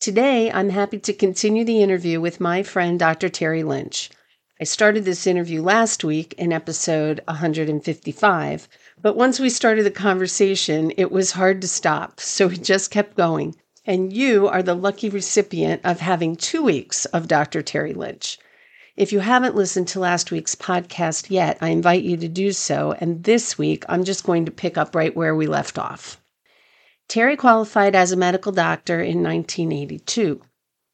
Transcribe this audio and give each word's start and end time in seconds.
Today, 0.00 0.50
I'm 0.50 0.70
happy 0.70 0.98
to 0.98 1.12
continue 1.12 1.62
the 1.62 1.82
interview 1.82 2.22
with 2.22 2.40
my 2.40 2.62
friend 2.62 2.98
Dr. 2.98 3.28
Terry 3.28 3.62
Lynch. 3.62 4.08
I 4.58 4.64
started 4.64 5.04
this 5.04 5.26
interview 5.26 5.60
last 5.60 6.04
week 6.04 6.32
in 6.38 6.54
episode 6.54 7.20
155, 7.28 8.68
but 9.02 9.14
once 9.14 9.38
we 9.38 9.50
started 9.50 9.84
the 9.84 9.90
conversation, 9.90 10.90
it 10.96 11.12
was 11.12 11.32
hard 11.32 11.60
to 11.60 11.68
stop, 11.68 12.18
so 12.18 12.46
we 12.46 12.56
just 12.56 12.90
kept 12.90 13.14
going. 13.14 13.56
And 13.84 14.10
you 14.10 14.48
are 14.48 14.62
the 14.62 14.74
lucky 14.74 15.10
recipient 15.10 15.82
of 15.84 16.00
having 16.00 16.34
two 16.34 16.62
weeks 16.62 17.04
of 17.04 17.28
Dr. 17.28 17.60
Terry 17.60 17.92
Lynch. 17.92 18.38
If 18.96 19.12
you 19.12 19.18
haven't 19.18 19.54
listened 19.54 19.88
to 19.88 20.00
last 20.00 20.30
week's 20.30 20.54
podcast 20.54 21.28
yet, 21.28 21.58
I 21.60 21.68
invite 21.68 22.04
you 22.04 22.16
to 22.16 22.28
do 22.28 22.52
so. 22.52 22.92
And 23.00 23.24
this 23.24 23.58
week, 23.58 23.84
I'm 23.86 24.04
just 24.04 24.24
going 24.24 24.46
to 24.46 24.50
pick 24.50 24.78
up 24.78 24.94
right 24.94 25.14
where 25.14 25.34
we 25.34 25.46
left 25.46 25.78
off. 25.78 26.18
Terry 27.10 27.36
qualified 27.36 27.96
as 27.96 28.12
a 28.12 28.16
medical 28.16 28.52
doctor 28.52 29.00
in 29.00 29.20
1982. 29.20 30.42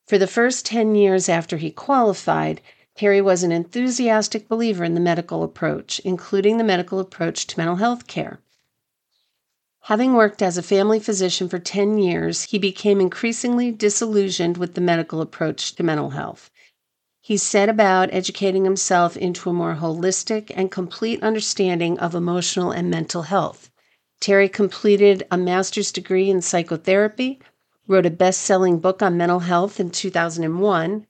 For 0.06 0.16
the 0.16 0.26
first 0.26 0.64
10 0.64 0.94
years 0.94 1.28
after 1.28 1.58
he 1.58 1.70
qualified, 1.70 2.62
Terry 2.96 3.20
was 3.20 3.42
an 3.42 3.52
enthusiastic 3.52 4.48
believer 4.48 4.82
in 4.82 4.94
the 4.94 5.00
medical 5.00 5.42
approach, 5.42 6.00
including 6.06 6.56
the 6.56 6.64
medical 6.64 7.00
approach 7.00 7.46
to 7.48 7.58
mental 7.58 7.76
health 7.76 8.06
care. 8.06 8.40
Having 9.80 10.14
worked 10.14 10.40
as 10.40 10.56
a 10.56 10.62
family 10.62 10.98
physician 10.98 11.50
for 11.50 11.58
10 11.58 11.98
years, 11.98 12.44
he 12.44 12.58
became 12.58 12.98
increasingly 12.98 13.70
disillusioned 13.70 14.56
with 14.56 14.72
the 14.72 14.80
medical 14.80 15.20
approach 15.20 15.74
to 15.74 15.82
mental 15.82 16.10
health. 16.10 16.50
He 17.20 17.36
set 17.36 17.68
about 17.68 18.08
educating 18.10 18.64
himself 18.64 19.18
into 19.18 19.50
a 19.50 19.52
more 19.52 19.74
holistic 19.74 20.50
and 20.56 20.70
complete 20.70 21.22
understanding 21.22 21.98
of 21.98 22.14
emotional 22.14 22.70
and 22.70 22.90
mental 22.90 23.24
health. 23.24 23.70
Terry 24.20 24.48
completed 24.48 25.26
a 25.30 25.36
master's 25.36 25.92
degree 25.92 26.30
in 26.30 26.40
psychotherapy, 26.40 27.38
wrote 27.86 28.06
a 28.06 28.10
best 28.10 28.40
selling 28.40 28.78
book 28.78 29.02
on 29.02 29.16
mental 29.16 29.40
health 29.40 29.78
in 29.78 29.90
2001, 29.90 31.06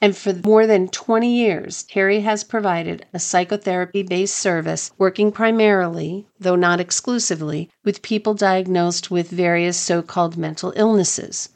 and 0.00 0.16
for 0.16 0.34
more 0.44 0.66
than 0.66 0.88
20 0.88 1.34
years, 1.34 1.82
Terry 1.82 2.20
has 2.20 2.44
provided 2.44 3.06
a 3.12 3.18
psychotherapy 3.18 4.02
based 4.02 4.36
service 4.36 4.90
working 4.98 5.32
primarily, 5.32 6.26
though 6.38 6.56
not 6.56 6.78
exclusively, 6.78 7.70
with 7.84 8.02
people 8.02 8.34
diagnosed 8.34 9.10
with 9.10 9.30
various 9.30 9.76
so 9.76 10.02
called 10.02 10.36
mental 10.36 10.72
illnesses. 10.76 11.48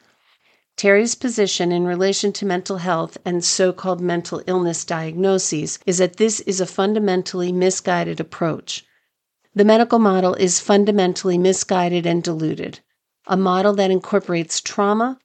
Terry's 0.77 1.15
position 1.15 1.73
in 1.73 1.85
relation 1.85 2.33
to 2.33 2.47
mental 2.47 2.79
health 2.79 3.19
and 3.25 3.45
so 3.45 3.73
called 3.73 4.01
mental 4.01 4.43
illness 4.47 4.85
diagnoses 4.85 5.79
is 5.85 5.99
that 5.99 6.17
this 6.17 6.41
is 6.41 6.61
a 6.61 6.67
fundamentally 6.67 7.53
misguided 7.53 8.21
approach. 8.21 8.85
The 9.59 9.65
medical 9.65 9.99
model 9.99 10.35
is 10.35 10.61
fundamentally 10.61 11.37
misguided 11.37 12.07
and 12.07 12.23
diluted. 12.23 12.79
A 13.27 13.37
model 13.37 13.75
that 13.75 13.91
incorporates 13.91 14.61
trauma, 14.61 15.19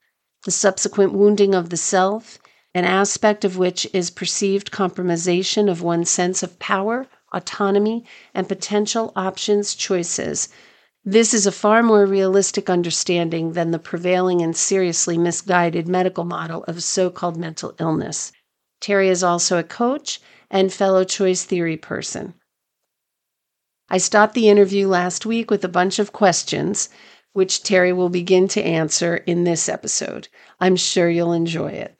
the 0.43 0.49
subsequent 0.49 1.13
wounding 1.13 1.53
of 1.53 1.69
the 1.69 1.77
self, 1.77 2.39
an 2.73 2.83
aspect 2.83 3.45
of 3.45 3.59
which 3.59 3.87
is 3.93 4.09
perceived 4.09 4.71
compromisation 4.71 5.69
of 5.69 5.83
one's 5.83 6.09
sense 6.09 6.41
of 6.41 6.57
power, 6.57 7.05
autonomy, 7.31 8.05
and 8.33 8.47
potential 8.47 9.13
options 9.15 9.75
choices. 9.75 10.49
This 11.05 11.35
is 11.35 11.45
a 11.45 11.51
far 11.51 11.83
more 11.83 12.07
realistic 12.07 12.71
understanding 12.71 13.53
than 13.53 13.69
the 13.69 13.77
prevailing 13.77 14.41
and 14.41 14.57
seriously 14.57 15.15
misguided 15.15 15.87
medical 15.87 16.23
model 16.23 16.63
of 16.63 16.81
so 16.81 17.11
called 17.11 17.37
mental 17.37 17.75
illness. 17.79 18.31
Terry 18.81 19.09
is 19.09 19.23
also 19.23 19.59
a 19.59 19.63
coach 19.63 20.19
and 20.49 20.73
fellow 20.73 21.03
choice 21.03 21.43
theory 21.43 21.77
person. 21.77 22.33
I 23.93 23.99
stopped 23.99 24.33
the 24.33 24.49
interview 24.49 24.87
last 24.87 25.23
week 25.23 25.51
with 25.51 25.63
a 25.63 25.67
bunch 25.67 25.99
of 25.99 26.11
questions, 26.11 26.89
which 27.33 27.61
Terry 27.61 27.93
will 27.93 28.09
begin 28.09 28.47
to 28.47 28.63
answer 28.63 29.17
in 29.17 29.43
this 29.43 29.69
episode. 29.69 30.29
I'm 30.59 30.75
sure 30.77 31.11
you'll 31.11 31.31
enjoy 31.31 31.73
it. 31.73 31.95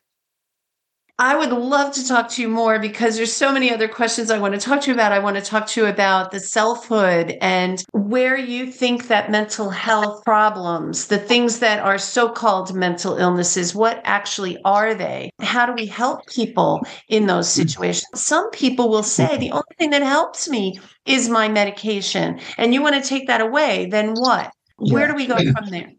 I 1.19 1.35
would 1.35 1.51
love 1.51 1.93
to 1.93 2.07
talk 2.07 2.27
to 2.31 2.41
you 2.41 2.47
more 2.47 2.79
because 2.79 3.17
there's 3.17 3.31
so 3.31 3.53
many 3.53 3.71
other 3.71 3.87
questions 3.87 4.31
I 4.31 4.39
want 4.39 4.55
to 4.55 4.59
talk 4.59 4.81
to 4.81 4.87
you 4.87 4.95
about. 4.95 5.11
I 5.11 5.19
want 5.19 5.35
to 5.35 5.43
talk 5.43 5.67
to 5.67 5.81
you 5.81 5.87
about 5.87 6.31
the 6.31 6.39
selfhood 6.39 7.37
and 7.39 7.83
where 7.93 8.35
you 8.35 8.71
think 8.71 9.09
that 9.09 9.29
mental 9.29 9.69
health 9.69 10.25
problems, 10.25 11.07
the 11.07 11.19
things 11.19 11.59
that 11.59 11.77
are 11.77 11.99
so-called 11.99 12.73
mental 12.73 13.17
illnesses, 13.17 13.75
what 13.75 14.01
actually 14.05 14.57
are 14.65 14.95
they? 14.95 15.29
How 15.39 15.67
do 15.67 15.73
we 15.73 15.85
help 15.85 16.25
people 16.25 16.81
in 17.09 17.27
those 17.27 17.47
mm. 17.47 17.57
situations? 17.57 18.07
Some 18.15 18.49
people 18.49 18.89
will 18.89 19.03
say 19.03 19.37
the 19.37 19.51
only 19.51 19.75
thing 19.77 19.91
that 19.91 20.01
helps 20.01 20.49
me 20.49 20.79
is 21.05 21.29
my 21.29 21.47
medication. 21.47 22.39
And 22.57 22.73
you 22.73 22.81
want 22.81 22.95
to 22.95 23.07
take 23.07 23.27
that 23.27 23.39
away, 23.39 23.85
then 23.85 24.13
what? 24.15 24.51
Where 24.77 25.07
do 25.07 25.13
we 25.13 25.27
go 25.27 25.37
from 25.37 25.65
there? 25.69 25.91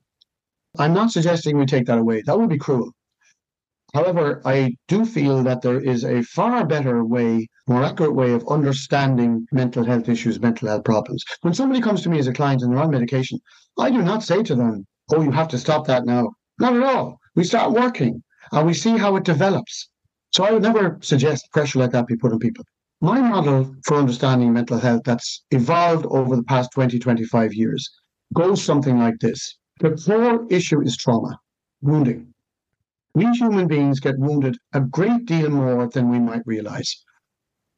I'm 0.77 0.93
not 0.93 1.13
suggesting 1.13 1.57
we 1.57 1.67
take 1.67 1.87
that 1.87 1.99
away. 1.99 2.23
That 2.27 2.37
would 2.37 2.49
be 2.49 2.59
cruel. 2.59 2.91
However, 3.95 4.43
I 4.45 4.75
do 4.89 5.05
feel 5.05 5.45
that 5.45 5.63
there 5.63 5.79
is 5.79 6.03
a 6.03 6.25
far 6.25 6.67
better 6.67 7.05
way, 7.05 7.47
more 7.69 7.85
accurate 7.85 8.17
way 8.17 8.33
of 8.33 8.45
understanding 8.49 9.47
mental 9.53 9.85
health 9.85 10.09
issues, 10.09 10.41
mental 10.41 10.67
health 10.67 10.83
problems. 10.83 11.25
When 11.43 11.55
somebody 11.55 11.81
comes 11.81 12.03
to 12.03 12.09
me 12.09 12.19
as 12.19 12.27
a 12.27 12.33
client 12.33 12.63
and 12.63 12.73
they're 12.73 12.83
on 12.83 12.91
medication, 12.91 13.39
I 13.79 13.91
do 13.91 14.03
not 14.03 14.25
say 14.25 14.43
to 14.43 14.57
them, 14.57 14.85
Oh, 15.13 15.23
you 15.23 15.31
have 15.31 15.47
to 15.47 15.59
stop 15.59 15.87
that 15.87 16.07
now. 16.07 16.33
Not 16.59 16.75
at 16.75 16.83
all. 16.83 17.21
We 17.37 17.45
start 17.45 17.71
working 17.71 18.21
and 18.51 18.67
we 18.67 18.75
see 18.75 18.97
how 18.97 19.15
it 19.15 19.23
develops. 19.23 19.89
So 20.33 20.43
I 20.43 20.51
would 20.51 20.63
never 20.63 20.99
suggest 21.01 21.53
pressure 21.53 21.79
like 21.79 21.93
that 21.93 22.09
be 22.09 22.17
put 22.17 22.33
on 22.33 22.41
people. 22.41 22.65
My 23.01 23.21
model 23.21 23.77
for 23.85 23.97
understanding 23.97 24.53
mental 24.53 24.79
health 24.81 25.03
that's 25.05 25.45
evolved 25.53 26.07
over 26.07 26.35
the 26.35 26.43
past 26.43 26.71
20, 26.73 26.99
25 26.99 27.55
years 27.55 27.89
goes 28.33 28.61
something 28.61 28.99
like 28.99 29.21
this. 29.21 29.57
The 29.79 29.93
core 29.93 30.49
issue 30.51 30.81
is 30.81 30.97
trauma, 30.97 31.39
wounding 31.81 32.34
we 33.15 33.27
human 33.33 33.69
beings 33.69 34.01
get 34.01 34.19
wounded 34.19 34.57
a 34.73 34.81
great 34.81 35.25
deal 35.25 35.49
more 35.49 35.89
than 35.89 36.11
we 36.11 36.19
might 36.19 36.43
realize. 36.47 37.05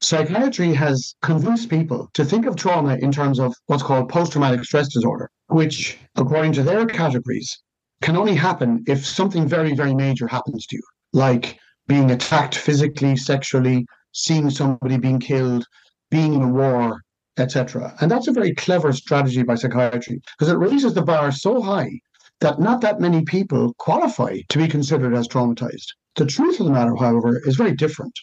Psychiatry 0.00 0.72
has 0.72 1.14
convinced 1.22 1.68
people 1.68 2.08
to 2.14 2.24
think 2.24 2.46
of 2.46 2.56
trauma 2.56 2.96
in 2.96 3.12
terms 3.12 3.38
of 3.38 3.54
what's 3.66 3.82
called 3.82 4.08
post 4.08 4.32
traumatic 4.32 4.64
stress 4.64 4.92
disorder, 4.92 5.30
which, 5.48 5.98
according 6.16 6.52
to 6.52 6.62
their 6.62 6.86
categories, 6.86 7.62
can 8.02 8.16
only 8.16 8.34
happen 8.34 8.82
if 8.86 9.06
something 9.06 9.46
very, 9.46 9.74
very 9.74 9.94
major 9.94 10.26
happens 10.26 10.66
to 10.66 10.76
you, 10.76 10.82
like 11.12 11.58
being 11.86 12.10
attacked 12.10 12.54
physically, 12.54 13.16
sexually, 13.16 13.86
seeing 14.12 14.50
somebody 14.50 14.96
being 14.96 15.20
killed, 15.20 15.66
being 16.10 16.34
in 16.34 16.42
a 16.42 16.48
war, 16.48 17.00
etc. 17.38 17.94
And 18.00 18.10
that's 18.10 18.28
a 18.28 18.32
very 18.32 18.54
clever 18.54 18.92
strategy 18.92 19.42
by 19.42 19.54
psychiatry 19.54 20.20
because 20.38 20.52
it 20.52 20.58
raises 20.58 20.94
the 20.94 21.02
bar 21.02 21.30
so 21.32 21.60
high 21.60 22.00
that 22.40 22.60
not 22.60 22.80
that 22.82 23.00
many 23.00 23.24
people 23.24 23.74
qualify 23.78 24.38
to 24.48 24.58
be 24.58 24.68
considered 24.68 25.14
as 25.14 25.28
traumatized. 25.28 25.86
The 26.16 26.26
truth 26.26 26.60
of 26.60 26.66
the 26.66 26.72
matter, 26.72 26.94
however, 26.96 27.40
is 27.44 27.56
very 27.56 27.74
different. 27.74 28.18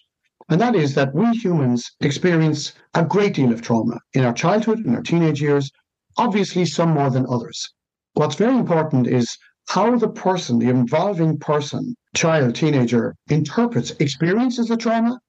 And 0.49 0.59
that 0.59 0.75
is 0.75 0.93
that 0.95 1.15
we 1.15 1.25
humans 1.31 1.89
experience 2.01 2.73
a 2.93 3.05
great 3.05 3.33
deal 3.33 3.51
of 3.51 3.61
trauma 3.61 3.99
in 4.13 4.25
our 4.25 4.33
childhood, 4.33 4.85
in 4.85 4.93
our 4.95 5.01
teenage 5.01 5.41
years, 5.41 5.71
obviously 6.17 6.65
some 6.65 6.89
more 6.89 7.09
than 7.09 7.25
others. 7.29 7.73
What's 8.13 8.35
very 8.35 8.57
important 8.57 9.07
is 9.07 9.37
how 9.69 9.95
the 9.97 10.09
person, 10.09 10.59
the 10.59 10.69
involving 10.69 11.39
person, 11.39 11.95
child, 12.15 12.55
teenager, 12.55 13.15
interprets, 13.29 13.91
experiences 13.99 14.67
the 14.67 14.77
trauma 14.77 15.19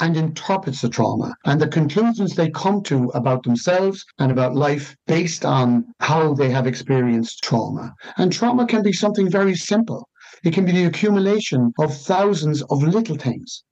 and 0.00 0.16
interprets 0.16 0.80
the 0.80 0.88
trauma 0.88 1.34
and 1.44 1.60
the 1.60 1.68
conclusions 1.68 2.34
they 2.34 2.50
come 2.50 2.82
to 2.82 3.10
about 3.10 3.42
themselves 3.42 4.04
and 4.18 4.32
about 4.32 4.54
life 4.54 4.96
based 5.06 5.44
on 5.44 5.84
how 6.00 6.32
they 6.32 6.48
have 6.48 6.66
experienced 6.66 7.42
trauma. 7.44 7.92
And 8.16 8.32
trauma 8.32 8.66
can 8.66 8.82
be 8.82 8.92
something 8.92 9.30
very 9.30 9.54
simple. 9.54 10.08
It 10.42 10.54
can 10.54 10.64
be 10.64 10.72
the 10.72 10.84
accumulation 10.84 11.72
of 11.78 11.94
thousands 11.94 12.62
of 12.62 12.82
little 12.82 13.16
things. 13.16 13.62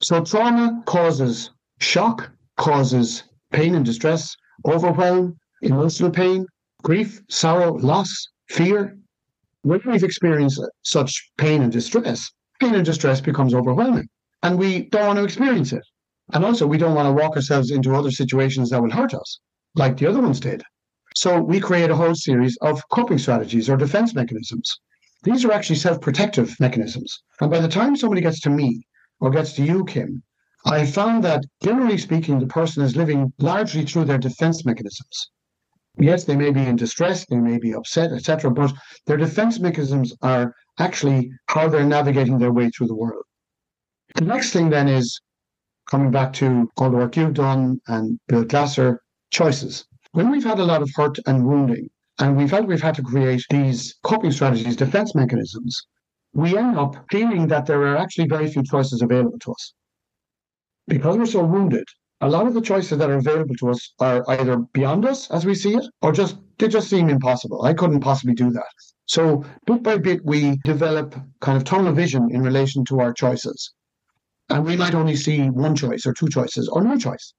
So 0.00 0.22
trauma 0.22 0.82
causes 0.86 1.50
shock, 1.80 2.30
causes 2.56 3.24
pain 3.50 3.74
and 3.74 3.84
distress, 3.84 4.36
overwhelm, 4.66 5.36
emotional 5.62 6.10
pain, 6.10 6.46
grief, 6.84 7.20
sorrow, 7.28 7.74
loss, 7.74 8.28
fear. 8.48 8.96
When 9.62 9.80
we've 9.84 10.04
experienced 10.04 10.62
such 10.82 11.30
pain 11.36 11.62
and 11.62 11.72
distress, 11.72 12.30
pain 12.60 12.76
and 12.76 12.84
distress 12.84 13.20
becomes 13.20 13.54
overwhelming 13.54 14.08
and 14.42 14.58
we 14.58 14.84
don't 14.84 15.06
want 15.06 15.18
to 15.18 15.24
experience 15.24 15.72
it. 15.72 15.84
And 16.32 16.44
also, 16.44 16.66
we 16.66 16.78
don't 16.78 16.94
want 16.94 17.06
to 17.06 17.12
walk 17.12 17.36
ourselves 17.36 17.70
into 17.70 17.94
other 17.94 18.10
situations 18.10 18.70
that 18.70 18.82
will 18.82 18.90
hurt 18.90 19.14
us, 19.14 19.40
like 19.74 19.96
the 19.96 20.06
other 20.06 20.20
ones 20.20 20.40
did. 20.40 20.62
So 21.16 21.40
we 21.40 21.58
create 21.58 21.90
a 21.90 21.96
whole 21.96 22.14
series 22.14 22.56
of 22.60 22.82
coping 22.90 23.18
strategies 23.18 23.68
or 23.68 23.76
defense 23.76 24.14
mechanisms. 24.14 24.80
these 25.24 25.44
are 25.44 25.52
actually 25.52 25.76
self 25.76 26.00
protective 26.00 26.54
mechanisms. 26.60 27.22
And 27.40 27.50
by 27.50 27.60
the 27.60 27.68
time 27.68 27.96
somebody 27.96 28.20
gets 28.20 28.40
to 28.40 28.50
me 28.50 28.86
or 29.20 29.30
gets 29.30 29.52
to 29.54 29.64
you, 29.64 29.84
Kim, 29.84 30.22
I 30.64 30.84
found 30.84 31.24
that 31.24 31.44
generally 31.62 31.98
speaking, 31.98 32.38
the 32.38 32.46
person 32.46 32.82
is 32.84 32.94
living 32.94 33.32
largely 33.38 33.84
through 33.84 34.04
their 34.04 34.18
defense 34.18 34.64
mechanisms. 34.64 35.30
Yes, 35.98 36.24
they 36.24 36.36
may 36.36 36.50
be 36.50 36.64
in 36.64 36.76
distress, 36.76 37.26
they 37.26 37.40
may 37.40 37.58
be 37.58 37.74
upset, 37.74 38.12
etc., 38.12 38.50
but 38.50 38.72
their 39.06 39.16
defense 39.16 39.58
mechanisms 39.58 40.14
are 40.22 40.54
actually 40.78 41.30
how 41.46 41.68
they're 41.68 41.84
navigating 41.84 42.38
their 42.38 42.52
way 42.52 42.70
through 42.70 42.86
the 42.86 42.94
world. 42.94 43.24
The 44.14 44.24
next 44.24 44.52
thing 44.52 44.70
then 44.70 44.88
is 44.88 45.20
coming 45.90 46.10
back 46.10 46.32
to 46.34 46.70
all 46.76 46.90
the 46.90 46.96
work 46.96 47.16
you've 47.16 47.34
done 47.34 47.80
and 47.88 48.18
Bill 48.28 48.44
Glasser, 48.44 49.02
choices. 49.30 49.86
When 50.12 50.30
we've 50.30 50.44
had 50.44 50.58
a 50.58 50.64
lot 50.64 50.82
of 50.82 50.90
hurt 50.94 51.18
and 51.26 51.46
wounding, 51.46 51.88
and 52.18 52.36
we 52.36 52.48
felt 52.48 52.66
we've 52.66 52.82
had 52.82 52.94
to 52.96 53.02
create 53.02 53.44
these 53.50 53.94
coping 54.02 54.32
strategies, 54.32 54.76
defense 54.76 55.14
mechanisms, 55.14 55.86
we 56.32 56.56
end 56.56 56.78
up 56.78 56.96
feeling 57.10 57.48
that 57.48 57.66
there 57.66 57.82
are 57.82 57.96
actually 57.96 58.26
very 58.26 58.48
few 58.48 58.62
choices 58.62 59.02
available 59.02 59.38
to 59.40 59.52
us. 59.52 59.74
Because 60.86 61.16
we're 61.16 61.26
so 61.26 61.44
wounded, 61.44 61.84
a 62.20 62.28
lot 62.28 62.46
of 62.46 62.54
the 62.54 62.60
choices 62.60 62.98
that 62.98 63.10
are 63.10 63.18
available 63.18 63.54
to 63.56 63.70
us 63.70 63.92
are 64.00 64.24
either 64.30 64.56
beyond 64.72 65.04
us 65.04 65.30
as 65.30 65.46
we 65.46 65.54
see 65.54 65.74
it, 65.74 65.84
or 66.02 66.12
just 66.12 66.38
they 66.58 66.68
just 66.68 66.90
seem 66.90 67.08
impossible. 67.08 67.62
I 67.64 67.74
couldn't 67.74 68.00
possibly 68.00 68.34
do 68.34 68.50
that. 68.50 68.72
So 69.06 69.44
bit 69.66 69.82
by 69.82 69.98
bit, 69.98 70.24
we 70.24 70.58
develop 70.64 71.14
kind 71.40 71.56
of 71.56 71.64
tunnel 71.64 71.92
vision 71.92 72.28
in 72.32 72.42
relation 72.42 72.84
to 72.86 73.00
our 73.00 73.12
choices. 73.12 73.72
And 74.50 74.64
we 74.64 74.76
might 74.76 74.94
only 74.94 75.16
see 75.16 75.50
one 75.50 75.76
choice 75.76 76.06
or 76.06 76.14
two 76.14 76.28
choices 76.28 76.68
or 76.68 76.82
no 76.82 76.96
choice. 76.96 77.34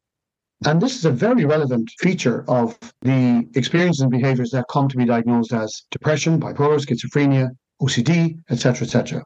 And 0.65 0.81
this 0.81 0.95
is 0.95 1.05
a 1.05 1.11
very 1.11 1.45
relevant 1.45 1.89
feature 1.99 2.43
of 2.47 2.77
the 3.01 3.47
experiences 3.55 4.01
and 4.01 4.11
behaviors 4.11 4.51
that 4.51 4.65
come 4.69 4.89
to 4.89 4.97
be 4.97 5.05
diagnosed 5.05 5.53
as 5.53 5.83
depression, 5.89 6.39
bipolar, 6.39 6.79
schizophrenia, 6.79 7.49
OCD, 7.81 8.37
etc., 8.49 8.85
etc. 8.85 9.23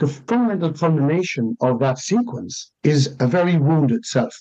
The 0.00 0.08
fundamental 0.08 0.72
culmination 0.72 1.56
of 1.60 1.78
that 1.78 1.98
sequence 1.98 2.72
is 2.82 3.14
a 3.20 3.28
very 3.28 3.56
wounded 3.56 4.04
self 4.04 4.34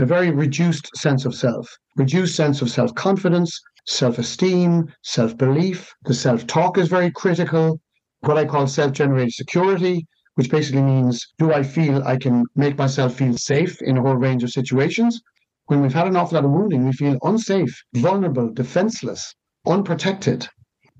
a 0.00 0.06
very 0.06 0.30
reduced 0.30 0.88
sense 0.96 1.26
of 1.26 1.34
self, 1.34 1.68
reduced 1.96 2.34
sense 2.34 2.62
of 2.62 2.70
self 2.70 2.94
confidence, 2.94 3.60
self 3.86 4.18
esteem, 4.18 4.90
self 5.02 5.36
belief. 5.36 5.92
The 6.04 6.14
self 6.14 6.46
talk 6.46 6.78
is 6.78 6.88
very 6.88 7.10
critical. 7.10 7.80
What 8.20 8.38
I 8.38 8.46
call 8.46 8.66
self 8.66 8.92
generated 8.92 9.34
security, 9.34 10.06
which 10.34 10.50
basically 10.50 10.82
means 10.82 11.26
do 11.38 11.52
I 11.52 11.62
feel 11.62 12.02
I 12.02 12.16
can 12.16 12.44
make 12.54 12.78
myself 12.78 13.14
feel 13.14 13.36
safe 13.36 13.80
in 13.82 13.96
a 13.96 14.02
whole 14.02 14.16
range 14.16 14.42
of 14.42 14.50
situations? 14.50 15.20
When 15.66 15.82
we've 15.82 15.94
had 15.94 16.06
an 16.06 16.16
awful 16.16 16.36
lot 16.36 16.44
of 16.44 16.50
wounding, 16.50 16.84
we 16.84 16.92
feel 16.92 17.18
unsafe, 17.22 17.82
vulnerable, 17.94 18.52
defenseless, 18.52 19.34
unprotected. 19.66 20.48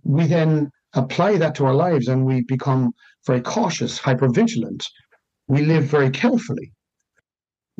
We 0.04 0.26
then 0.26 0.70
apply 0.94 1.38
that 1.38 1.54
to 1.56 1.66
our 1.66 1.74
lives 1.74 2.08
and 2.08 2.24
we 2.24 2.42
become 2.42 2.92
very 3.26 3.40
cautious, 3.40 4.00
hypervigilant. 4.00 4.84
We 5.48 5.62
live 5.62 5.84
very 5.84 6.10
carefully 6.10 6.72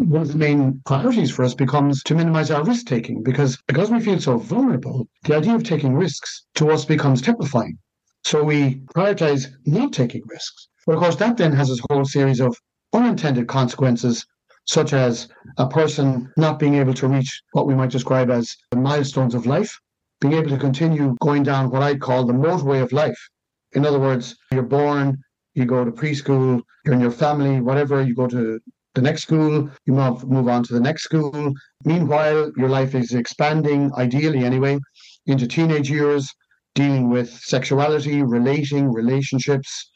one 0.00 0.22
of 0.22 0.32
the 0.32 0.38
main 0.38 0.80
priorities 0.86 1.30
for 1.30 1.44
us 1.44 1.52
becomes 1.54 2.02
to 2.04 2.14
minimize 2.14 2.50
our 2.50 2.64
risk 2.64 2.86
taking 2.86 3.22
because 3.22 3.58
because 3.66 3.90
we 3.90 4.00
feel 4.00 4.18
so 4.18 4.38
vulnerable, 4.38 5.06
the 5.24 5.36
idea 5.36 5.54
of 5.54 5.62
taking 5.62 5.94
risks 5.94 6.46
to 6.54 6.70
us 6.70 6.86
becomes 6.86 7.20
terrifying. 7.20 7.76
So 8.24 8.42
we 8.42 8.76
prioritize 8.96 9.48
not 9.66 9.92
taking 9.92 10.22
risks. 10.26 10.68
But 10.90 10.96
of 10.96 11.02
course, 11.04 11.16
that 11.16 11.36
then 11.36 11.52
has 11.52 11.70
a 11.70 11.80
whole 11.88 12.04
series 12.04 12.40
of 12.40 12.58
unintended 12.92 13.46
consequences, 13.46 14.26
such 14.66 14.92
as 14.92 15.28
a 15.56 15.68
person 15.68 16.32
not 16.36 16.58
being 16.58 16.74
able 16.74 16.94
to 16.94 17.06
reach 17.06 17.42
what 17.52 17.68
we 17.68 17.76
might 17.76 17.92
describe 17.92 18.28
as 18.28 18.56
the 18.72 18.76
milestones 18.76 19.36
of 19.36 19.46
life, 19.46 19.72
being 20.20 20.34
able 20.34 20.50
to 20.50 20.58
continue 20.58 21.14
going 21.20 21.44
down 21.44 21.70
what 21.70 21.84
I 21.84 21.94
call 21.94 22.24
the 22.24 22.32
motorway 22.32 22.82
of 22.82 22.90
life. 22.90 23.16
In 23.70 23.86
other 23.86 24.00
words, 24.00 24.34
you're 24.50 24.64
born, 24.64 25.16
you 25.54 25.64
go 25.64 25.84
to 25.84 25.92
preschool, 25.92 26.60
you're 26.84 26.94
in 26.96 27.00
your 27.00 27.12
family, 27.12 27.60
whatever, 27.60 28.02
you 28.02 28.16
go 28.16 28.26
to 28.26 28.58
the 28.96 29.02
next 29.02 29.22
school, 29.22 29.70
you 29.86 29.92
move, 29.92 30.28
move 30.28 30.48
on 30.48 30.64
to 30.64 30.72
the 30.74 30.80
next 30.80 31.04
school. 31.04 31.54
Meanwhile, 31.84 32.50
your 32.56 32.68
life 32.68 32.96
is 32.96 33.12
expanding, 33.12 33.92
ideally 33.96 34.42
anyway, 34.42 34.80
into 35.26 35.46
teenage 35.46 35.88
years, 35.88 36.34
dealing 36.74 37.10
with 37.10 37.30
sexuality, 37.30 38.24
relating, 38.24 38.92
relationships, 38.92 39.89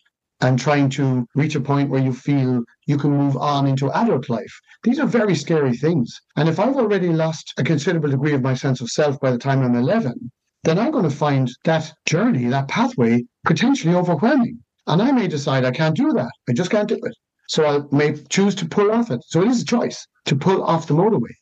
and 0.44 0.58
trying 0.58 0.90
to 0.90 1.26
reach 1.34 1.54
a 1.54 1.60
point 1.60 1.88
where 1.88 2.02
you 2.02 2.12
feel 2.12 2.62
you 2.86 2.98
can 2.98 3.10
move 3.10 3.34
on 3.34 3.66
into 3.66 3.90
adult 3.92 4.28
life. 4.28 4.60
These 4.82 5.00
are 5.00 5.06
very 5.06 5.34
scary 5.34 5.74
things. 5.74 6.20
And 6.36 6.50
if 6.50 6.60
I've 6.60 6.76
already 6.76 7.08
lost 7.08 7.54
a 7.56 7.64
considerable 7.64 8.10
degree 8.10 8.34
of 8.34 8.42
my 8.42 8.52
sense 8.52 8.82
of 8.82 8.90
self 8.90 9.18
by 9.20 9.30
the 9.30 9.38
time 9.38 9.62
I'm 9.62 9.74
11, 9.74 10.30
then 10.64 10.78
I'm 10.78 10.90
going 10.90 11.08
to 11.08 11.16
find 11.16 11.50
that 11.64 11.90
journey, 12.04 12.44
that 12.48 12.68
pathway, 12.68 13.24
potentially 13.46 13.94
overwhelming. 13.94 14.58
And 14.86 15.00
I 15.00 15.12
may 15.12 15.28
decide 15.28 15.64
I 15.64 15.70
can't 15.70 15.96
do 15.96 16.12
that. 16.12 16.32
I 16.46 16.52
just 16.52 16.70
can't 16.70 16.88
do 16.88 17.00
it. 17.02 17.16
So 17.48 17.64
I 17.64 17.96
may 17.96 18.14
choose 18.28 18.54
to 18.56 18.66
pull 18.66 18.92
off 18.92 19.10
it. 19.10 19.20
So 19.26 19.40
it 19.40 19.48
is 19.48 19.62
a 19.62 19.66
choice 19.66 20.06
to 20.26 20.36
pull 20.36 20.62
off 20.62 20.86
the 20.86 20.94
motorway. 20.94 21.34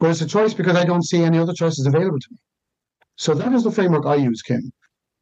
But 0.00 0.10
it's 0.10 0.22
a 0.22 0.26
choice 0.26 0.54
because 0.54 0.76
I 0.76 0.84
don't 0.84 1.04
see 1.04 1.22
any 1.22 1.36
other 1.36 1.52
choices 1.52 1.84
available 1.84 2.20
to 2.20 2.28
me. 2.30 2.38
So 3.16 3.34
that 3.34 3.52
is 3.52 3.64
the 3.64 3.70
framework 3.70 4.06
I 4.06 4.14
use, 4.16 4.40
Kim. 4.40 4.72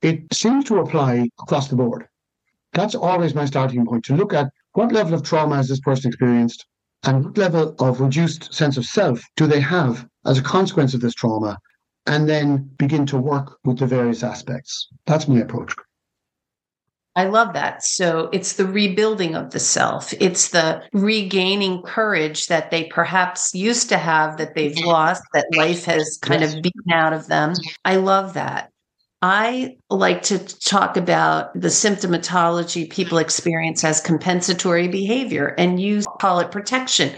It 0.03 0.33
seems 0.33 0.65
to 0.67 0.79
apply 0.79 1.29
across 1.41 1.67
the 1.67 1.77
board. 1.77 2.07
That's 2.73 2.95
always 2.95 3.35
my 3.35 3.45
starting 3.45 3.87
point 3.87 4.05
to 4.07 4.17
look 4.17 4.33
at 4.33 4.51
what 4.73 4.93
level 4.93 5.15
of 5.15 5.23
trauma 5.23 5.57
has 5.57 5.69
this 5.69 5.81
person 5.81 6.09
experienced 6.09 6.67
and 7.05 7.25
what 7.25 7.39
level 7.39 7.75
of 7.79 8.01
reduced 8.01 8.53
sense 8.55 8.77
of 8.77 8.85
self 8.85 9.23
do 9.37 9.47
they 9.47 9.61
have 9.61 10.07
as 10.25 10.39
a 10.39 10.43
consequence 10.43 10.95
of 10.95 11.01
this 11.01 11.15
trauma, 11.15 11.59
and 12.07 12.29
then 12.29 12.71
begin 12.79 13.05
to 13.07 13.19
work 13.19 13.59
with 13.65 13.79
the 13.79 13.87
various 13.87 14.23
aspects. 14.23 14.89
That's 15.07 15.29
my 15.29 15.41
approach. 15.41 15.75
I 17.15 17.25
love 17.25 17.53
that. 17.53 17.85
So 17.85 18.31
it's 18.33 18.55
the 18.55 18.65
rebuilding 18.65 19.35
of 19.35 19.51
the 19.51 19.59
self. 19.59 20.15
It's 20.15 20.49
the 20.49 20.83
regaining 20.95 21.83
courage 21.83 22.47
that 22.47 22.71
they 22.71 22.85
perhaps 22.85 23.55
used 23.55 23.91
to 23.91 23.99
have 23.99 24.39
that 24.39 24.55
they've 24.55 24.75
mm-hmm. 24.75 24.89
lost, 24.89 25.23
that 25.35 25.47
life 25.55 25.85
has 25.85 26.19
kind 26.23 26.41
yes. 26.41 26.55
of 26.55 26.63
beaten 26.63 26.93
out 26.93 27.13
of 27.13 27.27
them. 27.27 27.53
I 27.85 27.97
love 27.97 28.33
that. 28.35 28.72
I 29.23 29.77
like 29.89 30.23
to 30.25 30.39
talk 30.39 30.97
about 30.97 31.55
the 31.55 31.69
symptomatology 31.69 32.91
people 32.91 33.19
experience 33.19 33.85
as 33.85 34.01
compensatory 34.01 34.89
behavior, 34.89 35.55
and 35.57 35.81
you 35.81 36.03
call 36.21 36.41
it 36.41 36.51
protection. 36.51 37.13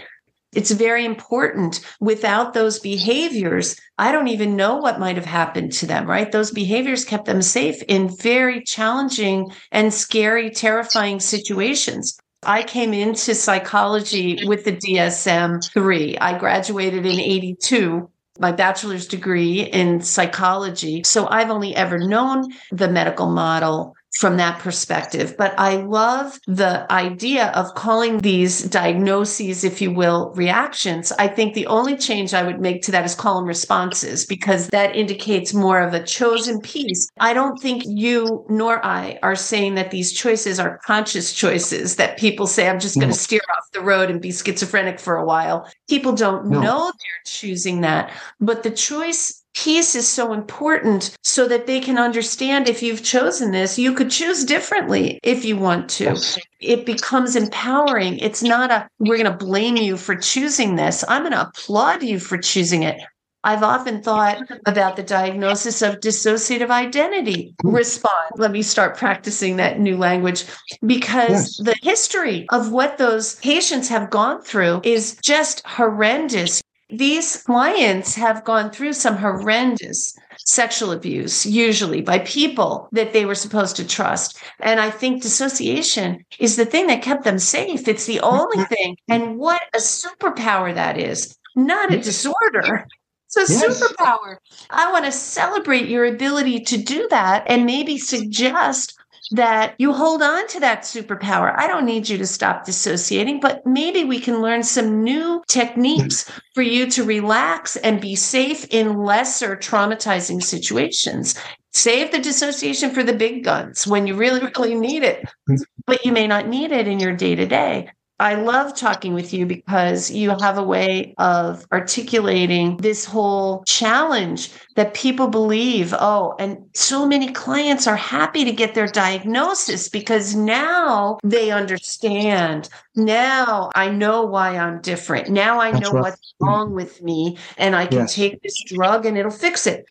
It's 0.53 0.69
very 0.69 1.03
important. 1.03 1.81
Without 1.99 2.53
those 2.53 2.77
behaviors, 2.79 3.75
I 3.97 4.11
don't 4.11 4.27
even 4.27 4.55
know 4.55 4.77
what 4.77 4.99
might 4.99 5.15
have 5.15 5.25
happened 5.25 5.73
to 5.73 5.87
them, 5.87 6.07
right? 6.07 6.31
Those 6.31 6.51
behaviors 6.51 7.03
kept 7.03 7.25
them 7.25 7.41
safe 7.41 7.81
in 7.83 8.15
very 8.15 8.61
challenging 8.63 9.51
and 9.71 9.91
scary, 9.91 10.51
terrifying 10.51 11.19
situations. 11.19 12.17
I 12.43 12.61
came 12.61 12.93
into 12.93 13.33
psychology 13.33 14.45
with 14.45 14.63
the 14.63 14.73
DSM 14.73 15.67
3. 15.73 16.17
I 16.19 16.37
graduated 16.37 17.05
in 17.05 17.19
82 17.19 18.09
my 18.39 18.51
bachelor's 18.51 19.07
degree 19.07 19.61
in 19.61 20.01
psychology. 20.01 21.03
So 21.03 21.27
I've 21.27 21.49
only 21.49 21.75
ever 21.75 21.99
known 21.99 22.51
the 22.71 22.89
medical 22.89 23.29
model 23.29 23.95
from 24.15 24.37
that 24.37 24.59
perspective. 24.59 25.35
But 25.37 25.53
I 25.57 25.77
love 25.77 26.39
the 26.47 26.91
idea 26.91 27.47
of 27.47 27.75
calling 27.75 28.19
these 28.19 28.63
diagnoses, 28.63 29.63
if 29.63 29.81
you 29.81 29.91
will, 29.91 30.31
reactions. 30.35 31.11
I 31.19 31.27
think 31.27 31.53
the 31.53 31.67
only 31.67 31.97
change 31.97 32.33
I 32.33 32.43
would 32.43 32.61
make 32.61 32.81
to 32.83 32.91
that 32.91 33.05
is 33.05 33.13
call 33.13 33.35
them 33.35 33.45
responses 33.45 34.25
because 34.25 34.69
that 34.69 34.95
indicates 34.95 35.53
more 35.53 35.81
of 35.81 35.93
a 35.93 36.03
chosen 36.03 36.61
piece. 36.61 37.09
I 37.19 37.33
don't 37.33 37.57
think 37.61 37.83
you 37.85 38.45
nor 38.49 38.83
I 38.85 39.19
are 39.21 39.35
saying 39.35 39.75
that 39.75 39.91
these 39.91 40.13
choices 40.13 40.59
are 40.59 40.79
conscious 40.85 41.33
choices 41.33 41.97
that 41.97 42.17
people 42.17 42.47
say, 42.47 42.69
I'm 42.69 42.79
just 42.79 42.95
going 42.95 43.11
to 43.11 43.17
steer 43.17 43.41
off 43.57 43.71
the 43.73 43.81
road 43.81 44.09
and 44.09 44.21
be 44.21 44.31
schizophrenic 44.31 44.99
for 44.99 45.17
a 45.17 45.25
while. 45.25 45.69
People 45.89 46.13
don't 46.13 46.47
no. 46.47 46.61
know 46.61 46.83
they're 46.85 47.23
choosing 47.25 47.81
that. 47.81 48.11
But 48.39 48.63
the 48.63 48.71
choice 48.71 49.43
piece 49.55 49.95
is 49.95 50.07
so 50.07 50.33
important 50.33 51.15
so 51.23 51.47
that 51.47 51.65
they 51.65 51.79
can 51.79 51.97
understand 51.97 52.67
if 52.67 52.83
you've 52.83 53.03
chosen 53.03 53.51
this, 53.51 53.79
you 53.79 53.93
could 53.93 54.11
choose 54.11 54.43
differently 54.43 55.19
if 55.23 55.45
you 55.45 55.57
want 55.57 55.89
to. 55.89 56.05
Yes. 56.05 56.39
It 56.59 56.85
becomes 56.85 57.35
empowering. 57.35 58.19
It's 58.19 58.43
not 58.43 58.71
a, 58.71 58.87
we're 58.99 59.17
going 59.17 59.31
to 59.31 59.45
blame 59.45 59.77
you 59.77 59.97
for 59.97 60.15
choosing 60.15 60.75
this. 60.75 61.03
I'm 61.07 61.23
going 61.23 61.31
to 61.33 61.47
applaud 61.47 62.03
you 62.03 62.19
for 62.19 62.37
choosing 62.37 62.83
it. 62.83 63.01
I've 63.45 63.61
often 63.61 64.01
thought 64.01 64.39
about 64.65 64.95
the 64.95 65.03
diagnosis 65.03 65.83
of 65.83 65.99
dissociative 65.99 66.71
identity 66.71 67.55
hmm. 67.61 67.75
respond. 67.75 68.31
Let 68.37 68.51
me 68.51 68.63
start 68.63 68.97
practicing 68.97 69.57
that 69.57 69.79
new 69.79 69.97
language 69.97 70.45
because 70.85 71.59
yes. 71.59 71.75
the 71.75 71.75
history 71.87 72.47
of 72.49 72.71
what 72.71 72.97
those 72.97 73.35
patients 73.35 73.87
have 73.89 74.09
gone 74.09 74.41
through 74.41 74.81
is 74.83 75.17
just 75.21 75.65
horrendous. 75.65 76.61
These 76.89 77.37
clients 77.43 78.13
have 78.15 78.43
gone 78.43 78.69
through 78.69 78.93
some 78.93 79.17
horrendous 79.17 80.15
sexual 80.37 80.91
abuse, 80.91 81.45
usually 81.45 82.01
by 82.01 82.19
people 82.19 82.89
that 82.91 83.11
they 83.11 83.25
were 83.25 83.35
supposed 83.35 83.75
to 83.77 83.87
trust. 83.87 84.37
And 84.59 84.79
I 84.79 84.91
think 84.91 85.21
dissociation 85.21 86.23
is 86.39 86.55
the 86.55 86.65
thing 86.65 86.87
that 86.87 87.01
kept 87.01 87.23
them 87.23 87.39
safe. 87.39 87.87
It's 87.87 88.05
the 88.05 88.19
only 88.19 88.57
mm-hmm. 88.57 88.73
thing. 88.73 88.97
And 89.07 89.37
what 89.37 89.63
a 89.73 89.79
superpower 89.79 90.73
that 90.75 90.97
is, 90.99 91.37
not 91.55 91.93
a 91.93 91.99
disorder. 91.99 92.87
It's 93.37 93.49
a 93.49 93.53
yes. 93.53 93.81
superpower. 93.81 94.37
I 94.69 94.91
want 94.91 95.05
to 95.05 95.11
celebrate 95.11 95.89
your 95.89 96.05
ability 96.05 96.61
to 96.61 96.77
do 96.77 97.07
that 97.09 97.43
and 97.47 97.65
maybe 97.65 97.97
suggest 97.97 98.95
that 99.31 99.75
you 99.77 99.93
hold 99.93 100.21
on 100.21 100.47
to 100.49 100.59
that 100.59 100.81
superpower. 100.81 101.53
I 101.57 101.67
don't 101.67 101.85
need 101.85 102.07
you 102.07 102.17
to 102.17 102.27
stop 102.27 102.65
dissociating, 102.65 103.39
but 103.39 103.65
maybe 103.65 104.03
we 104.03 104.19
can 104.19 104.41
learn 104.41 104.63
some 104.63 105.03
new 105.03 105.43
techniques 105.47 106.27
hmm. 106.27 106.37
for 106.53 106.61
you 106.61 106.89
to 106.91 107.03
relax 107.03 107.75
and 107.77 107.99
be 107.99 108.15
safe 108.15 108.65
in 108.69 109.03
lesser 109.03 109.55
traumatizing 109.55 110.43
situations. 110.43 111.35
Save 111.73 112.11
the 112.11 112.19
dissociation 112.19 112.91
for 112.91 113.03
the 113.03 113.13
big 113.13 113.43
guns 113.43 113.85
when 113.85 114.07
you 114.07 114.15
really, 114.15 114.41
really 114.57 114.75
need 114.75 115.03
it, 115.03 115.25
hmm. 115.47 115.55
but 115.85 116.05
you 116.05 116.11
may 116.11 116.27
not 116.27 116.47
need 116.47 116.71
it 116.71 116.87
in 116.87 116.99
your 116.99 117.15
day 117.15 117.35
to 117.35 117.45
day. 117.45 117.89
I 118.17 118.35
love 118.35 118.75
talking 118.77 119.13
with 119.13 119.33
you 119.33 119.45
because 119.45 120.09
you 120.09 120.29
have 120.39 120.57
a 120.57 120.63
way 120.63 121.13
of 121.17 121.65
articulating 121.73 122.77
this 122.77 123.03
whole 123.03 123.63
challenge 123.65 124.51
that 124.75 124.93
people 124.93 125.27
believe. 125.27 125.93
Oh, 125.99 126.33
and 126.39 126.65
so 126.73 127.05
many 127.05 127.33
clients 127.33 127.87
are 127.87 127.97
happy 127.97 128.45
to 128.45 128.53
get 128.53 128.73
their 128.73 128.87
diagnosis 128.87 129.89
because 129.89 130.33
now 130.33 131.17
they 131.25 131.51
understand. 131.51 132.69
Now 132.95 133.69
I 133.75 133.89
know 133.89 134.23
why 134.25 134.57
I'm 134.57 134.79
different. 134.79 135.29
Now 135.29 135.59
I 135.59 135.71
know 135.71 135.91
right. 135.91 136.03
what's 136.03 136.33
wrong 136.39 136.73
with 136.73 137.03
me, 137.03 137.37
and 137.57 137.75
I 137.75 137.85
can 137.85 137.99
yes. 137.99 138.15
take 138.15 138.41
this 138.41 138.63
drug 138.63 139.05
and 139.05 139.17
it'll 139.17 139.29
fix 139.29 139.67
it. 139.67 139.85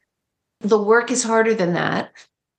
The 0.61 0.83
work 0.83 1.11
is 1.11 1.23
harder 1.23 1.53
than 1.53 1.75
that. 1.75 2.11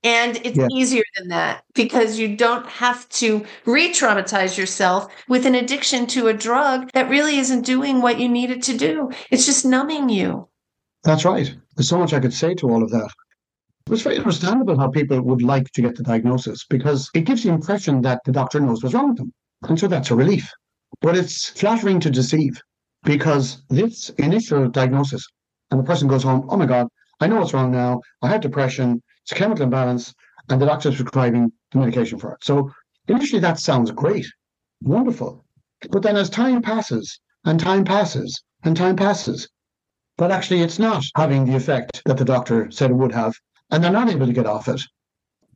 And 0.05 0.37
it's 0.43 0.57
yeah. 0.57 0.67
easier 0.71 1.03
than 1.17 1.29
that 1.29 1.63
because 1.73 2.19
you 2.19 2.37
don't 2.37 2.67
have 2.67 3.09
to 3.09 3.43
re 3.65 3.89
traumatize 3.89 4.55
yourself 4.55 5.11
with 5.27 5.47
an 5.47 5.55
addiction 5.55 6.05
to 6.07 6.27
a 6.27 6.33
drug 6.33 6.91
that 6.93 7.09
really 7.09 7.39
isn't 7.39 7.65
doing 7.65 8.03
what 8.03 8.19
you 8.19 8.29
need 8.29 8.51
it 8.51 8.61
to 8.63 8.77
do. 8.77 9.09
It's 9.31 9.47
just 9.47 9.65
numbing 9.65 10.09
you. 10.09 10.47
That's 11.03 11.25
right. 11.25 11.55
There's 11.75 11.89
so 11.89 11.97
much 11.97 12.13
I 12.13 12.19
could 12.19 12.33
say 12.33 12.53
to 12.53 12.69
all 12.69 12.83
of 12.83 12.91
that. 12.91 13.09
It's 13.89 14.03
very 14.03 14.19
understandable 14.19 14.77
how 14.77 14.89
people 14.89 15.19
would 15.21 15.41
like 15.41 15.71
to 15.71 15.81
get 15.81 15.95
the 15.95 16.03
diagnosis 16.03 16.65
because 16.69 17.09
it 17.15 17.21
gives 17.21 17.41
the 17.41 17.49
impression 17.49 18.01
that 18.01 18.21
the 18.25 18.31
doctor 18.31 18.59
knows 18.59 18.83
what's 18.83 18.93
wrong 18.93 19.09
with 19.09 19.17
them. 19.17 19.33
And 19.63 19.79
so 19.79 19.87
that's 19.87 20.11
a 20.11 20.15
relief. 20.15 20.51
But 21.01 21.17
it's 21.17 21.49
flattering 21.49 21.99
to 22.01 22.11
deceive 22.11 22.61
because 23.03 23.63
this 23.69 24.09
initial 24.17 24.69
diagnosis, 24.69 25.27
and 25.71 25.79
the 25.79 25.83
person 25.83 26.07
goes 26.07 26.23
home, 26.23 26.45
oh 26.49 26.57
my 26.57 26.67
God, 26.67 26.87
I 27.21 27.27
know 27.27 27.39
what's 27.39 27.53
wrong 27.53 27.71
now. 27.71 28.01
I 28.21 28.27
had 28.27 28.41
depression. 28.41 29.01
It's 29.25 29.31
a 29.31 29.35
chemical 29.35 29.63
imbalance, 29.63 30.13
and 30.49 30.61
the 30.61 30.67
doctor's 30.67 30.97
prescribing 30.97 31.51
the 31.71 31.79
medication 31.79 32.19
for 32.19 32.33
it. 32.33 32.43
So 32.43 32.71
initially, 33.07 33.39
that 33.41 33.57
sounds 33.57 33.89
great, 33.89 34.27
wonderful. 34.83 35.43
But 35.89 36.03
then 36.03 36.15
as 36.15 36.29
time 36.29 36.61
passes, 36.61 37.19
and 37.43 37.59
time 37.59 37.85
passes, 37.85 38.43
and 38.63 38.77
time 38.77 38.95
passes, 38.95 39.49
but 40.15 40.29
actually 40.29 40.61
it's 40.61 40.77
not 40.77 41.03
having 41.15 41.45
the 41.45 41.55
effect 41.55 42.03
that 42.05 42.17
the 42.17 42.25
doctor 42.25 42.69
said 42.69 42.91
it 42.91 42.95
would 42.95 43.13
have, 43.13 43.33
and 43.71 43.83
they're 43.83 43.91
not 43.91 44.11
able 44.11 44.27
to 44.27 44.33
get 44.33 44.45
off 44.45 44.67
it. 44.67 44.81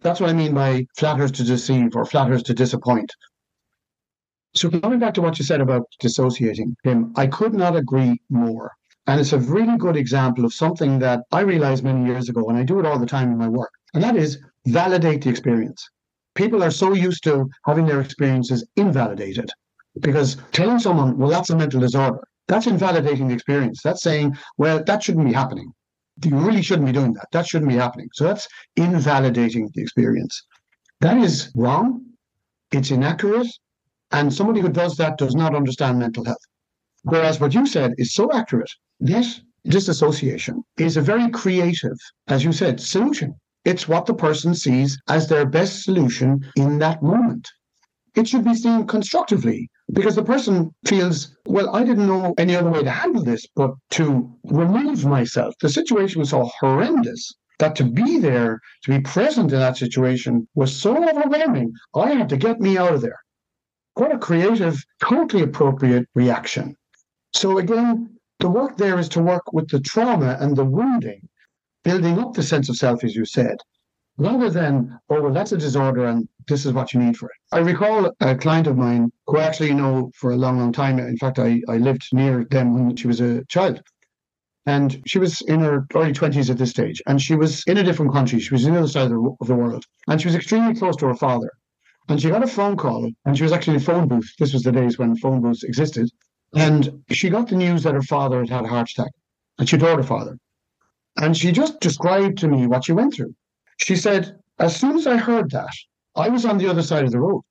That's 0.01 0.19
what 0.19 0.31
I 0.31 0.33
mean 0.33 0.55
by 0.55 0.87
flatters 0.97 1.31
to 1.33 1.43
deceive 1.43 1.95
or 1.95 2.05
flatters 2.05 2.41
to 2.43 2.55
disappoint. 2.55 3.13
So 4.55 4.71
coming 4.71 4.97
back 4.97 5.13
to 5.13 5.21
what 5.21 5.37
you 5.37 5.45
said 5.45 5.61
about 5.61 5.83
dissociating, 5.99 6.75
Kim, 6.83 7.13
I 7.15 7.27
could 7.27 7.53
not 7.53 7.75
agree 7.75 8.19
more. 8.31 8.71
And 9.09 9.19
it's 9.19 9.33
a 9.33 9.39
really 9.39 9.75
good 9.75 9.97
example 9.97 10.45
of 10.45 10.53
something 10.53 10.99
that 10.99 11.21
I 11.31 11.39
realized 11.39 11.83
many 11.83 12.05
years 12.05 12.29
ago, 12.29 12.47
and 12.47 12.59
I 12.59 12.63
do 12.63 12.79
it 12.79 12.85
all 12.85 12.99
the 12.99 13.07
time 13.07 13.31
in 13.31 13.39
my 13.39 13.47
work, 13.47 13.71
and 13.95 14.03
that 14.03 14.15
is 14.15 14.37
validate 14.67 15.23
the 15.23 15.31
experience. 15.31 15.83
People 16.35 16.61
are 16.63 16.69
so 16.69 16.93
used 16.93 17.23
to 17.23 17.49
having 17.65 17.87
their 17.87 18.01
experiences 18.01 18.63
invalidated 18.75 19.49
because 19.99 20.37
telling 20.51 20.77
someone, 20.77 21.17
well, 21.17 21.31
that's 21.31 21.49
a 21.49 21.55
mental 21.55 21.79
disorder, 21.79 22.19
that's 22.47 22.67
invalidating 22.67 23.27
the 23.27 23.33
experience. 23.33 23.81
That's 23.83 24.03
saying, 24.03 24.37
well, 24.59 24.83
that 24.83 25.01
shouldn't 25.01 25.25
be 25.25 25.33
happening. 25.33 25.73
You 26.23 26.37
really 26.37 26.61
shouldn't 26.61 26.85
be 26.85 26.91
doing 26.91 27.13
that. 27.13 27.29
That 27.31 27.47
shouldn't 27.47 27.71
be 27.71 27.77
happening. 27.77 28.09
So 28.13 28.25
that's 28.25 28.47
invalidating 28.75 29.71
the 29.73 29.81
experience. 29.81 30.45
That 31.01 31.17
is 31.17 31.51
wrong. 31.55 32.05
It's 32.71 32.91
inaccurate. 32.91 33.47
And 34.11 34.31
somebody 34.31 34.61
who 34.61 34.69
does 34.69 34.97
that 34.97 35.17
does 35.17 35.33
not 35.33 35.55
understand 35.55 35.97
mental 35.97 36.25
health. 36.25 36.45
Whereas 37.01 37.39
what 37.39 37.55
you 37.55 37.65
said 37.65 37.95
is 37.97 38.13
so 38.13 38.31
accurate. 38.31 38.69
Yes, 38.99 39.41
disassociation 39.65 40.63
is 40.77 40.97
a 40.97 41.01
very 41.01 41.29
creative, 41.29 41.97
as 42.27 42.43
you 42.43 42.51
said, 42.51 42.79
solution. 42.79 43.35
It's 43.65 43.87
what 43.87 44.05
the 44.05 44.13
person 44.13 44.55
sees 44.55 44.97
as 45.07 45.27
their 45.27 45.45
best 45.45 45.83
solution 45.83 46.41
in 46.55 46.79
that 46.79 47.01
moment. 47.03 47.47
It 48.15 48.27
should 48.27 48.43
be 48.43 48.55
seen 48.55 48.87
constructively 48.87 49.69
because 49.93 50.15
the 50.15 50.23
person 50.23 50.71
feels, 50.85 51.35
well, 51.45 51.75
I 51.75 51.83
didn't 51.83 52.07
know 52.07 52.33
any 52.37 52.55
other 52.55 52.69
way 52.69 52.83
to 52.83 52.89
handle 52.89 53.23
this 53.23 53.45
but 53.55 53.71
to 53.91 54.29
remove 54.45 55.05
myself. 55.05 55.53
The 55.61 55.69
situation 55.69 56.19
was 56.19 56.31
so 56.31 56.49
horrendous 56.59 57.33
that 57.59 57.75
to 57.75 57.83
be 57.83 58.19
there, 58.19 58.59
to 58.83 58.91
be 58.91 59.01
present 59.01 59.53
in 59.53 59.59
that 59.59 59.77
situation 59.77 60.47
was 60.55 60.75
so 60.75 60.91
overwhelming. 60.97 61.71
I 61.95 62.13
had 62.13 62.29
to 62.29 62.37
get 62.37 62.59
me 62.59 62.77
out 62.77 62.93
of 62.93 63.01
there. 63.01 63.19
What 63.93 64.13
a 64.13 64.17
creative, 64.17 64.81
totally 65.01 65.43
appropriate 65.43 66.07
reaction. 66.15 66.75
So 67.33 67.57
again, 67.57 68.18
the 68.39 68.49
work 68.49 68.77
there 68.77 68.97
is 68.97 69.09
to 69.09 69.21
work 69.21 69.53
with 69.53 69.69
the 69.69 69.79
trauma 69.79 70.37
and 70.39 70.55
the 70.55 70.65
wounding, 70.65 71.27
building 71.83 72.19
up 72.19 72.33
the 72.33 72.43
sense 72.43 72.69
of 72.69 72.77
self, 72.77 73.03
as 73.03 73.15
you 73.15 73.25
said, 73.25 73.57
rather 74.17 74.49
than, 74.49 74.99
oh, 75.09 75.21
well, 75.21 75.33
that's 75.33 75.51
a 75.51 75.57
disorder 75.57 76.05
and 76.05 76.27
this 76.47 76.65
is 76.65 76.73
what 76.73 76.93
you 76.93 76.99
need 76.99 77.17
for 77.17 77.27
it. 77.27 77.35
I 77.51 77.59
recall 77.59 78.11
a 78.21 78.35
client 78.35 78.67
of 78.67 78.77
mine 78.77 79.11
who 79.27 79.37
I 79.37 79.43
actually 79.43 79.73
know 79.73 80.11
for 80.15 80.31
a 80.31 80.37
long, 80.37 80.57
long 80.57 80.71
time. 80.71 80.99
In 80.99 81.17
fact, 81.17 81.39
I, 81.39 81.61
I 81.67 81.77
lived 81.77 82.07
near 82.13 82.45
them 82.45 82.73
when 82.73 82.95
she 82.95 83.07
was 83.07 83.21
a 83.21 83.43
child. 83.45 83.81
And 84.65 85.01
she 85.05 85.19
was 85.19 85.41
in 85.41 85.61
her 85.61 85.85
early 85.95 86.13
20s 86.13 86.49
at 86.49 86.57
this 86.57 86.69
stage. 86.69 87.01
And 87.07 87.21
she 87.21 87.35
was 87.35 87.63
in 87.65 87.77
a 87.77 87.83
different 87.83 88.13
country. 88.13 88.39
She 88.39 88.53
was 88.53 88.65
in 88.65 88.73
the 88.73 88.79
other 88.79 88.87
side 88.87 89.03
of 89.03 89.11
the, 89.11 89.35
of 89.41 89.47
the 89.47 89.55
world. 89.55 89.83
And 90.07 90.19
she 90.19 90.27
was 90.27 90.35
extremely 90.35 90.75
close 90.75 90.95
to 90.97 91.07
her 91.07 91.15
father. 91.15 91.51
And 92.07 92.21
she 92.21 92.29
got 92.29 92.43
a 92.43 92.47
phone 92.47 92.75
call, 92.75 93.09
and 93.25 93.37
she 93.37 93.43
was 93.43 93.51
actually 93.51 93.75
in 93.75 93.81
a 93.81 93.85
phone 93.85 94.07
booth. 94.07 94.33
This 94.39 94.51
was 94.51 94.63
the 94.63 94.71
days 94.71 94.97
when 94.97 95.15
phone 95.15 95.41
booths 95.41 95.63
existed. 95.63 96.09
And 96.55 97.03
she 97.11 97.29
got 97.29 97.47
the 97.47 97.55
news 97.55 97.83
that 97.83 97.93
her 97.93 98.01
father 98.01 98.39
had 98.39 98.49
had 98.49 98.65
a 98.65 98.69
heart 98.69 98.89
attack, 98.89 99.11
and 99.59 99.69
she 99.69 99.77
told 99.77 99.97
her 99.97 100.03
father. 100.03 100.39
And 101.17 101.37
she 101.37 101.51
just 101.51 101.79
described 101.79 102.39
to 102.39 102.47
me 102.47 102.65
what 102.65 102.85
she 102.85 102.91
went 102.91 103.13
through. 103.13 103.35
She 103.77 103.95
said, 103.95 104.39
As 104.57 104.75
soon 104.75 104.97
as 104.97 105.05
I 105.05 105.17
heard 105.17 105.51
that, 105.51 105.73
I 106.15 106.29
was 106.29 106.45
on 106.45 106.57
the 106.57 106.67
other 106.67 106.81
side 106.81 107.03
of 107.05 107.11
the 107.11 107.19
road. 107.19 107.43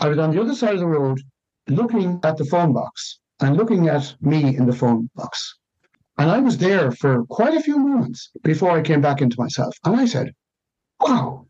I 0.00 0.08
was 0.08 0.18
on 0.18 0.30
the 0.30 0.40
other 0.40 0.54
side 0.54 0.74
of 0.74 0.80
the 0.80 0.86
road 0.86 1.20
looking 1.68 2.20
at 2.22 2.36
the 2.36 2.44
phone 2.44 2.72
box 2.72 3.18
and 3.40 3.56
looking 3.56 3.88
at 3.88 4.14
me 4.20 4.56
in 4.56 4.66
the 4.66 4.72
phone 4.72 5.10
box. 5.16 5.58
And 6.18 6.30
I 6.30 6.38
was 6.38 6.58
there 6.58 6.92
for 6.92 7.24
quite 7.24 7.54
a 7.54 7.62
few 7.62 7.78
moments 7.78 8.30
before 8.42 8.70
I 8.70 8.82
came 8.82 9.00
back 9.00 9.20
into 9.20 9.40
myself. 9.40 9.76
And 9.84 9.96
I 9.96 10.04
said, 10.04 10.34
Wow, 11.00 11.46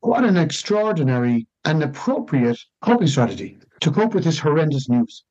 what 0.00 0.24
an 0.24 0.36
extraordinary 0.36 1.46
and 1.64 1.82
appropriate 1.82 2.58
coping 2.82 3.08
strategy 3.08 3.58
to 3.80 3.90
cope 3.90 4.14
with 4.14 4.24
this 4.24 4.38
horrendous 4.38 4.88
news 4.88 5.24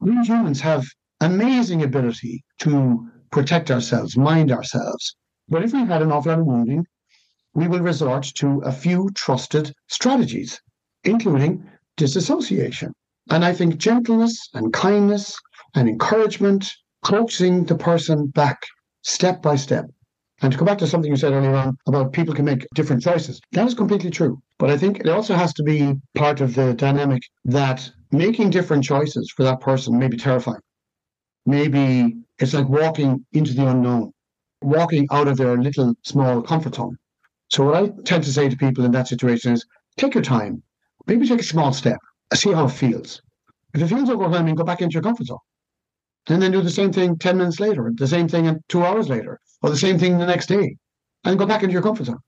we 0.00 0.12
humans 0.24 0.60
have 0.60 0.84
amazing 1.20 1.82
ability 1.82 2.42
to 2.58 3.08
protect 3.30 3.70
ourselves, 3.70 4.16
mind 4.16 4.50
ourselves. 4.50 5.16
But 5.48 5.62
if 5.62 5.72
we've 5.72 5.86
had 5.86 6.02
an 6.02 6.10
awful 6.10 6.32
lot 6.32 6.40
of 6.40 6.46
wounding, 6.46 6.86
we 7.54 7.68
will 7.68 7.80
resort 7.80 8.24
to 8.36 8.60
a 8.60 8.72
few 8.72 9.10
trusted 9.14 9.72
strategies, 9.88 10.60
including 11.04 11.64
disassociation. 11.96 12.92
And 13.30 13.44
I 13.44 13.52
think 13.52 13.76
gentleness 13.76 14.48
and 14.54 14.72
kindness 14.72 15.36
and 15.74 15.88
encouragement, 15.88 16.72
coaxing 17.04 17.64
the 17.64 17.76
person 17.76 18.26
back 18.28 18.62
step 19.02 19.42
by 19.42 19.56
step. 19.56 19.86
And 20.42 20.52
to 20.52 20.58
go 20.58 20.64
back 20.64 20.78
to 20.78 20.86
something 20.86 21.10
you 21.10 21.16
said 21.16 21.32
earlier 21.32 21.54
on 21.54 21.76
about 21.86 22.12
people 22.12 22.34
can 22.34 22.46
make 22.46 22.66
different 22.74 23.02
choices, 23.02 23.40
that 23.52 23.66
is 23.66 23.74
completely 23.74 24.10
true. 24.10 24.40
But 24.58 24.70
I 24.70 24.78
think 24.78 25.00
it 25.00 25.08
also 25.08 25.34
has 25.34 25.52
to 25.54 25.62
be 25.62 25.94
part 26.14 26.40
of 26.40 26.54
the 26.54 26.72
dynamic 26.72 27.22
that 27.44 27.90
making 28.12 28.50
different 28.50 28.84
choices 28.84 29.30
for 29.30 29.44
that 29.44 29.60
person 29.60 29.98
may 29.98 30.08
be 30.08 30.16
terrifying. 30.16 30.60
Maybe 31.46 32.16
it's 32.38 32.54
like 32.54 32.68
walking 32.68 33.24
into 33.32 33.54
the 33.54 33.66
unknown, 33.66 34.12
walking 34.62 35.06
out 35.10 35.28
of 35.28 35.36
their 35.36 35.56
little 35.56 35.94
small 36.02 36.42
comfort 36.42 36.74
zone. 36.74 36.96
So 37.48 37.64
what 37.64 37.76
I 37.76 37.88
tend 38.04 38.24
to 38.24 38.32
say 38.32 38.48
to 38.48 38.56
people 38.56 38.84
in 38.84 38.92
that 38.92 39.08
situation 39.08 39.52
is 39.52 39.66
take 39.96 40.14
your 40.14 40.22
time, 40.22 40.62
maybe 41.06 41.26
take 41.26 41.40
a 41.40 41.44
small 41.44 41.72
step, 41.72 41.98
see 42.34 42.52
how 42.52 42.66
it 42.66 42.70
feels. 42.70 43.20
If 43.74 43.82
it 43.82 43.88
feels 43.88 44.10
overwhelming, 44.10 44.54
go 44.54 44.64
back 44.64 44.82
into 44.82 44.94
your 44.94 45.02
comfort 45.02 45.26
zone. 45.26 45.38
And 46.28 46.42
then 46.42 46.52
do 46.52 46.60
the 46.60 46.70
same 46.70 46.92
thing 46.92 47.18
10 47.18 47.38
minutes 47.38 47.60
later, 47.60 47.90
the 47.94 48.06
same 48.06 48.28
thing 48.28 48.58
two 48.68 48.84
hours 48.84 49.08
later, 49.08 49.40
or 49.62 49.70
the 49.70 49.76
same 49.76 49.98
thing 49.98 50.18
the 50.18 50.26
next 50.26 50.46
day, 50.46 50.76
and 51.24 51.38
go 51.38 51.46
back 51.46 51.62
into 51.62 51.72
your 51.72 51.82
comfort 51.82 52.04
zone. 52.04 52.18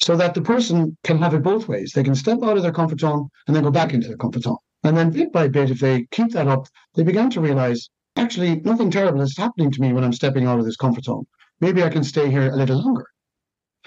So 0.00 0.16
that 0.16 0.34
the 0.34 0.42
person 0.42 0.96
can 1.04 1.18
have 1.18 1.34
it 1.34 1.42
both 1.42 1.68
ways. 1.68 1.92
They 1.94 2.02
can 2.04 2.14
step 2.14 2.42
out 2.42 2.56
of 2.56 2.62
their 2.62 2.72
comfort 2.72 3.00
zone 3.00 3.28
and 3.46 3.56
then 3.56 3.62
go 3.62 3.70
back 3.70 3.94
into 3.94 4.08
their 4.08 4.16
comfort 4.16 4.42
zone. 4.42 4.58
And 4.84 4.96
then 4.96 5.10
bit 5.10 5.32
by 5.32 5.48
bit, 5.48 5.70
if 5.70 5.80
they 5.80 6.06
keep 6.10 6.30
that 6.32 6.46
up, 6.46 6.68
they 6.94 7.02
began 7.02 7.30
to 7.30 7.40
realize 7.40 7.88
actually 8.16 8.56
nothing 8.60 8.90
terrible 8.90 9.22
is 9.22 9.36
happening 9.36 9.70
to 9.72 9.80
me 9.80 9.92
when 9.92 10.04
I'm 10.04 10.12
stepping 10.12 10.46
out 10.46 10.58
of 10.58 10.64
this 10.64 10.76
comfort 10.76 11.04
zone. 11.04 11.26
Maybe 11.60 11.82
I 11.82 11.88
can 11.88 12.04
stay 12.04 12.30
here 12.30 12.52
a 12.52 12.56
little 12.56 12.82
longer. 12.82 13.06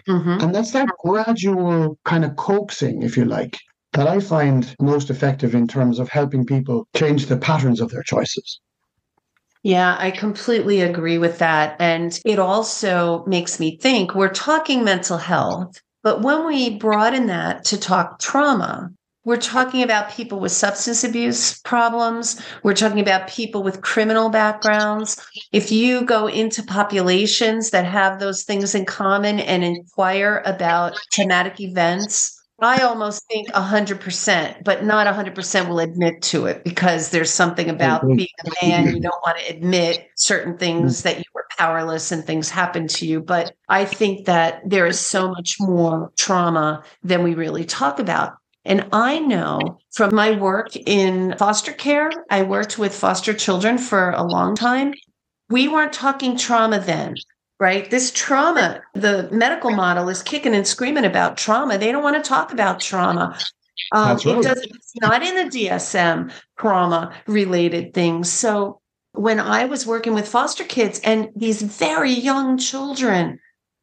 Mm-hmm. 0.08 0.42
And 0.44 0.56
that's 0.56 0.72
that 0.72 0.90
gradual 1.00 1.98
kind 2.04 2.26
of 2.26 2.36
coaxing, 2.36 3.04
if 3.04 3.16
you 3.16 3.26
like, 3.26 3.58
that 3.94 4.08
I 4.08 4.20
find 4.20 4.76
most 4.82 5.10
effective 5.10 5.54
in 5.54 5.68
terms 5.68 6.00
of 6.00 6.10
helping 6.10 6.46
people 6.46 6.88
change 6.96 7.28
the 7.28 7.38
patterns 7.38 7.80
of 7.80 7.90
their 7.92 8.04
choices. 8.04 8.60
Yeah, 9.64 9.98
I 10.00 10.12
completely 10.12 10.82
agree 10.82 11.18
with 11.18 11.40
that. 11.40 11.76
And 11.80 12.20
it 12.26 12.40
also 12.40 13.26
makes 13.26 13.60
me 13.60 13.78
think 13.78 14.16
we're 14.16 14.30
talking 14.30 14.84
mental 14.84 15.18
health, 15.18 15.82
But 16.08 16.22
when 16.22 16.46
we 16.46 16.78
broaden 16.78 17.28
that 17.28 17.66
to 17.66 17.78
talk 17.78 18.20
trauma, 18.20 18.94
we're 19.28 19.36
talking 19.36 19.84
about 19.84 20.10
people 20.10 20.40
with 20.40 20.54
substance 20.54 21.04
abuse 21.04 21.60
problems. 21.64 22.42
We're 22.64 22.74
talking 22.74 23.02
about 23.02 23.28
people 23.28 23.62
with 23.62 23.82
criminal 23.82 24.30
backgrounds. 24.30 25.22
If 25.52 25.70
you 25.70 26.06
go 26.06 26.28
into 26.28 26.64
populations 26.64 27.72
that 27.72 27.84
have 27.84 28.22
those 28.22 28.44
things 28.44 28.74
in 28.74 28.86
common 28.86 29.42
and 29.42 29.66
inquire 29.66 30.42
about 30.46 30.98
traumatic 31.12 31.60
events, 31.60 32.42
I 32.62 32.84
almost 32.84 33.28
think 33.28 33.52
100%, 33.52 34.64
but 34.64 34.86
not 34.86 35.14
100% 35.14 35.68
will 35.68 35.80
admit 35.80 36.22
to 36.22 36.46
it 36.46 36.64
because 36.64 37.10
there's 37.10 37.30
something 37.30 37.70
about 37.70 38.08
being 38.08 38.30
a 38.46 38.66
man. 38.66 38.96
You 38.96 39.02
don't 39.02 39.22
want 39.26 39.40
to 39.40 39.54
admit 39.54 40.08
certain 40.16 40.58
things 40.58 41.02
mm. 41.02 41.04
that 41.04 41.18
you 41.18 41.26
were 41.34 41.46
powerless 41.58 42.14
and 42.14 42.24
things 42.24 42.50
happened 42.50 42.92
to 42.92 43.06
you. 43.06 43.20
But 43.20 43.54
I 43.68 43.84
think 43.84 44.26
that 44.28 44.62
there 44.66 44.86
is 44.86 45.02
so 45.02 45.28
much 45.28 45.58
more 45.60 46.14
trauma 46.16 46.86
than 47.04 47.24
we 47.24 47.36
really 47.36 47.66
talk 47.66 48.00
about. 48.00 48.38
And 48.68 48.88
I 48.92 49.20
know 49.20 49.80
from 49.92 50.14
my 50.14 50.32
work 50.32 50.76
in 50.76 51.36
foster 51.38 51.74
care, 51.74 52.12
I 52.30 52.44
worked 52.44 52.78
with 52.78 52.94
foster 52.94 53.34
children 53.34 53.78
for 53.78 54.12
a 54.12 54.24
long 54.24 54.56
time. 54.56 54.94
We 55.50 55.68
weren't 55.68 55.94
talking 55.94 56.38
trauma 56.38 56.80
then 56.80 57.16
right? 57.60 57.90
This 57.90 58.12
trauma, 58.12 58.82
the 58.94 59.30
medical 59.32 59.72
model 59.72 60.10
is 60.10 60.22
kicking 60.22 60.54
and 60.54 60.68
screaming 60.68 61.06
about 61.06 61.38
trauma. 61.38 61.78
They 61.78 61.92
don't 61.92 62.04
want 62.04 62.24
to 62.24 62.28
talk 62.28 62.54
about 62.54 62.80
trauma. 62.80 63.38
Um, 63.92 64.18
right. 64.18 64.26
It 64.26 64.44
does. 64.44 64.62
It's 64.62 64.94
not 65.02 65.24
in 65.24 65.36
the 65.36 65.58
DSM 65.58 66.32
trauma 66.58 67.14
related 67.28 67.94
things. 67.94 68.32
So 68.32 68.80
when 69.14 69.40
I 69.40 69.66
was 69.66 69.88
working 69.88 70.14
with 70.14 70.28
foster 70.28 70.64
kids 70.64 71.00
and 71.04 71.30
these 71.36 71.62
very 71.62 72.12
young 72.12 72.58
children, 72.58 73.40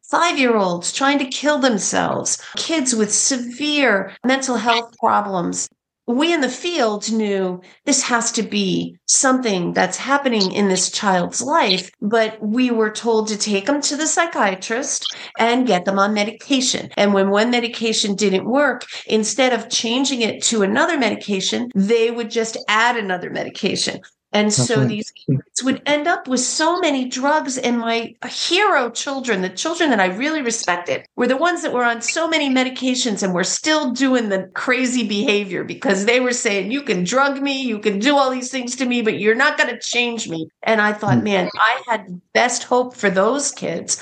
five 0.09 0.37
year 0.37 0.55
olds 0.55 0.91
trying 0.91 1.19
to 1.19 1.25
kill 1.25 1.59
themselves, 1.59 2.41
kids 2.55 2.95
with 2.95 3.13
severe 3.13 4.11
mental 4.23 4.55
health 4.55 4.95
problems, 4.99 5.69
we 6.07 6.31
in 6.33 6.41
the 6.41 6.49
field 6.49 7.11
knew 7.11 7.59
this 7.85 8.03
has 8.03 8.31
to 8.33 8.43
be 8.43 8.95
something 9.07 9.73
that's 9.73 9.97
happening 9.97 10.51
in 10.51 10.67
this 10.67 10.91
child's 10.91 11.41
life, 11.41 11.89
but 11.99 12.39
we 12.41 12.69
were 12.69 12.91
told 12.91 13.27
to 13.27 13.37
take 13.37 13.65
them 13.65 13.81
to 13.81 13.95
the 13.95 14.05
psychiatrist 14.05 15.03
and 15.39 15.65
get 15.65 15.85
them 15.85 15.97
on 15.97 16.13
medication. 16.13 16.91
And 16.95 17.13
when 17.13 17.31
one 17.31 17.49
medication 17.49 18.15
didn't 18.15 18.45
work, 18.45 18.85
instead 19.07 19.51
of 19.51 19.69
changing 19.69 20.21
it 20.21 20.43
to 20.43 20.61
another 20.61 20.97
medication, 20.97 21.71
they 21.73 22.11
would 22.11 22.29
just 22.29 22.57
add 22.67 22.97
another 22.97 23.31
medication. 23.31 24.01
And 24.35 24.47
That's 24.47 24.67
so 24.67 24.79
right. 24.79 24.89
these 24.89 25.11
kids 25.11 25.63
would 25.63 25.81
end 25.85 26.09
up 26.09 26.27
with 26.27 26.41
so 26.41 26.77
many 26.81 27.05
drugs. 27.07 27.57
And 27.57 27.79
my 27.79 28.13
hero 28.27 28.89
children, 28.89 29.41
the 29.41 29.47
children 29.47 29.89
that 29.91 30.01
I 30.01 30.07
really 30.07 30.41
respected, 30.41 31.05
were 31.15 31.25
the 31.25 31.37
ones 31.37 31.61
that 31.61 31.71
were 31.71 31.85
on 31.85 32.01
so 32.01 32.27
many 32.27 32.53
medications 32.53 33.23
and 33.23 33.33
were 33.33 33.45
still 33.45 33.93
doing 33.93 34.27
the 34.27 34.51
crazy 34.53 35.07
behavior 35.07 35.63
because 35.63 36.03
they 36.03 36.19
were 36.19 36.33
saying, 36.33 36.69
You 36.69 36.83
can 36.83 37.05
drug 37.05 37.41
me, 37.41 37.61
you 37.61 37.79
can 37.79 37.97
do 37.97 38.17
all 38.17 38.29
these 38.29 38.51
things 38.51 38.75
to 38.75 38.85
me, 38.85 39.01
but 39.01 39.19
you're 39.19 39.35
not 39.35 39.57
going 39.57 39.69
to 39.69 39.79
change 39.79 40.27
me. 40.27 40.49
And 40.63 40.81
I 40.81 40.91
thought, 40.91 41.19
mm. 41.19 41.23
man, 41.23 41.49
I 41.55 41.81
had 41.87 42.21
best 42.33 42.65
hope 42.65 42.93
for 42.93 43.09
those 43.09 43.53
kids. 43.53 44.01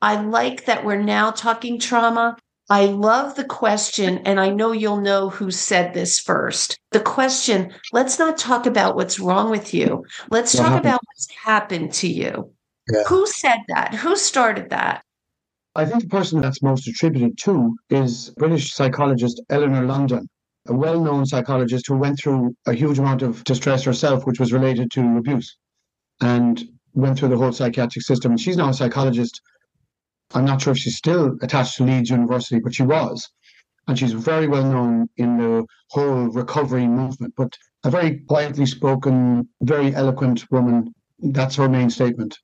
I 0.00 0.20
like 0.20 0.66
that 0.66 0.84
we're 0.84 1.02
now 1.02 1.32
talking 1.32 1.80
trauma. 1.80 2.36
I 2.70 2.84
love 2.86 3.34
the 3.34 3.44
question, 3.44 4.18
and 4.26 4.38
I 4.38 4.50
know 4.50 4.72
you'll 4.72 5.00
know 5.00 5.30
who 5.30 5.50
said 5.50 5.94
this 5.94 6.20
first. 6.20 6.78
The 6.90 7.00
question 7.00 7.72
let's 7.92 8.18
not 8.18 8.36
talk 8.36 8.66
about 8.66 8.94
what's 8.94 9.18
wrong 9.18 9.50
with 9.50 9.72
you. 9.72 10.04
Let's 10.30 10.54
what 10.54 10.60
talk 10.60 10.72
happened? 10.72 10.86
about 10.86 11.00
what's 11.06 11.30
happened 11.32 11.92
to 11.94 12.08
you. 12.08 12.52
Yeah. 12.92 13.04
Who 13.04 13.26
said 13.26 13.58
that? 13.68 13.94
Who 13.94 14.16
started 14.16 14.70
that? 14.70 15.02
I 15.74 15.86
think 15.86 16.02
the 16.02 16.08
person 16.08 16.40
that's 16.40 16.62
most 16.62 16.88
attributed 16.88 17.38
to 17.38 17.76
is 17.88 18.30
British 18.36 18.74
psychologist 18.74 19.40
Eleanor 19.48 19.86
Longden, 19.86 20.26
a 20.66 20.74
well 20.74 21.00
known 21.00 21.24
psychologist 21.24 21.86
who 21.86 21.96
went 21.96 22.18
through 22.18 22.54
a 22.66 22.74
huge 22.74 22.98
amount 22.98 23.22
of 23.22 23.44
distress 23.44 23.84
herself, 23.84 24.26
which 24.26 24.40
was 24.40 24.52
related 24.52 24.90
to 24.92 25.16
abuse, 25.16 25.56
and 26.20 26.64
went 26.94 27.18
through 27.18 27.28
the 27.28 27.36
whole 27.36 27.52
psychiatric 27.52 28.04
system. 28.04 28.32
And 28.32 28.40
she's 28.40 28.56
now 28.56 28.70
a 28.70 28.74
psychologist 28.74 29.40
I'm 30.34 30.44
not 30.44 30.60
sure 30.60 30.72
if 30.72 30.78
she's 30.78 30.96
still 30.96 31.36
attached 31.42 31.76
to 31.76 31.84
Leeds 31.84 32.10
University, 32.10 32.60
but 32.60 32.74
she 32.74 32.82
was. 32.82 33.28
And 33.86 33.98
she's 33.98 34.12
very 34.12 34.46
well 34.46 34.64
known 34.64 35.08
in 35.16 35.38
the 35.38 35.66
whole 35.90 36.28
recovery 36.28 36.86
movement, 36.86 37.34
but 37.36 37.56
a 37.84 37.90
very 37.90 38.18
quietly 38.28 38.66
spoken, 38.66 39.48
very 39.62 39.94
eloquent 39.94 40.50
woman. 40.50 40.94
That's 41.18 41.56
her 41.56 41.68
main 41.68 41.88
statement. 41.88 42.36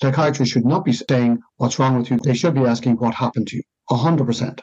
Psychiatry 0.00 0.46
should 0.46 0.64
not 0.64 0.84
be 0.84 0.92
saying 0.92 1.40
what's 1.56 1.78
wrong 1.78 1.98
with 1.98 2.10
you. 2.10 2.18
They 2.22 2.34
should 2.34 2.54
be 2.54 2.60
asking 2.60 2.96
what 2.96 3.14
happened 3.14 3.48
to 3.48 3.56
you, 3.56 3.62
100%. 3.90 4.60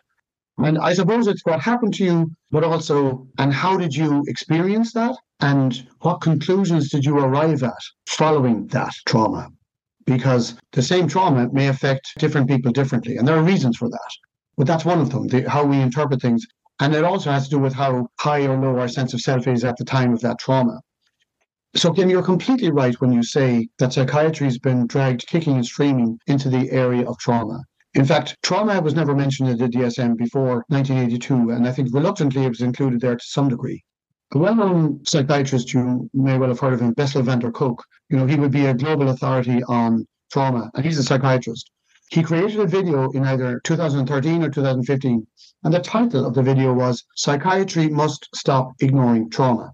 And 0.57 0.77
I 0.77 0.93
suppose 0.93 1.27
it's 1.27 1.45
what 1.45 1.61
happened 1.61 1.93
to 1.95 2.03
you, 2.03 2.31
but 2.51 2.63
also, 2.63 3.27
and 3.37 3.53
how 3.53 3.77
did 3.77 3.95
you 3.95 4.23
experience 4.27 4.93
that? 4.93 5.15
And 5.39 5.87
what 6.01 6.21
conclusions 6.21 6.89
did 6.89 7.03
you 7.03 7.17
arrive 7.17 7.63
at 7.63 7.73
following 8.07 8.67
that 8.67 8.93
trauma? 9.07 9.49
Because 10.05 10.55
the 10.73 10.81
same 10.81 11.07
trauma 11.07 11.49
may 11.51 11.67
affect 11.67 12.13
different 12.17 12.47
people 12.47 12.71
differently. 12.71 13.17
And 13.17 13.27
there 13.27 13.37
are 13.37 13.43
reasons 13.43 13.77
for 13.77 13.89
that. 13.89 14.11
But 14.57 14.67
that's 14.67 14.85
one 14.85 14.99
of 14.99 15.09
them, 15.09 15.27
the, 15.27 15.49
how 15.49 15.63
we 15.63 15.79
interpret 15.79 16.21
things. 16.21 16.45
And 16.79 16.95
it 16.95 17.03
also 17.03 17.31
has 17.31 17.45
to 17.45 17.51
do 17.51 17.59
with 17.59 17.73
how 17.73 18.07
high 18.19 18.45
or 18.47 18.57
low 18.57 18.79
our 18.79 18.87
sense 18.87 19.13
of 19.13 19.21
self 19.21 19.47
is 19.47 19.63
at 19.63 19.77
the 19.77 19.85
time 19.85 20.13
of 20.13 20.21
that 20.21 20.39
trauma. 20.39 20.81
So, 21.75 21.93
Kim, 21.93 22.09
you're 22.09 22.23
completely 22.23 22.69
right 22.69 22.99
when 22.99 23.13
you 23.13 23.23
say 23.23 23.69
that 23.79 23.93
psychiatry 23.93 24.45
has 24.45 24.59
been 24.59 24.87
dragged 24.87 25.25
kicking 25.27 25.55
and 25.55 25.65
screaming 25.65 26.19
into 26.27 26.49
the 26.49 26.69
area 26.71 27.07
of 27.07 27.17
trauma. 27.17 27.61
In 27.93 28.05
fact, 28.05 28.37
trauma 28.41 28.81
was 28.81 28.95
never 28.95 29.15
mentioned 29.15 29.49
in 29.49 29.57
the 29.57 29.67
DSM 29.67 30.17
before 30.17 30.65
1982, 30.67 31.51
and 31.51 31.67
I 31.67 31.71
think 31.71 31.93
reluctantly 31.93 32.43
it 32.43 32.49
was 32.49 32.61
included 32.61 32.99
there 32.99 33.15
to 33.15 33.23
some 33.25 33.47
degree. 33.47 33.83
A 34.33 34.37
well-known 34.37 35.03
psychiatrist, 35.05 35.73
you 35.73 36.09
may 36.13 36.37
well 36.37 36.47
have 36.47 36.59
heard 36.61 36.71
of 36.73 36.79
him, 36.79 36.93
Bessel 36.93 37.21
van 37.21 37.39
der 37.39 37.51
Kolk. 37.51 37.83
You 38.09 38.17
know, 38.17 38.25
he 38.25 38.37
would 38.37 38.51
be 38.51 38.65
a 38.65 38.73
global 38.73 39.09
authority 39.09 39.61
on 39.63 40.07
trauma, 40.31 40.71
and 40.73 40.85
he's 40.85 40.97
a 40.97 41.03
psychiatrist. 41.03 41.69
He 42.11 42.23
created 42.23 42.61
a 42.61 42.65
video 42.65 43.11
in 43.11 43.25
either 43.25 43.59
2013 43.65 44.41
or 44.41 44.49
2015, 44.49 45.27
and 45.63 45.73
the 45.73 45.79
title 45.81 46.25
of 46.25 46.33
the 46.33 46.43
video 46.43 46.73
was 46.73 47.03
Psychiatry 47.17 47.89
Must 47.89 48.25
Stop 48.33 48.71
Ignoring 48.79 49.29
Trauma. 49.29 49.73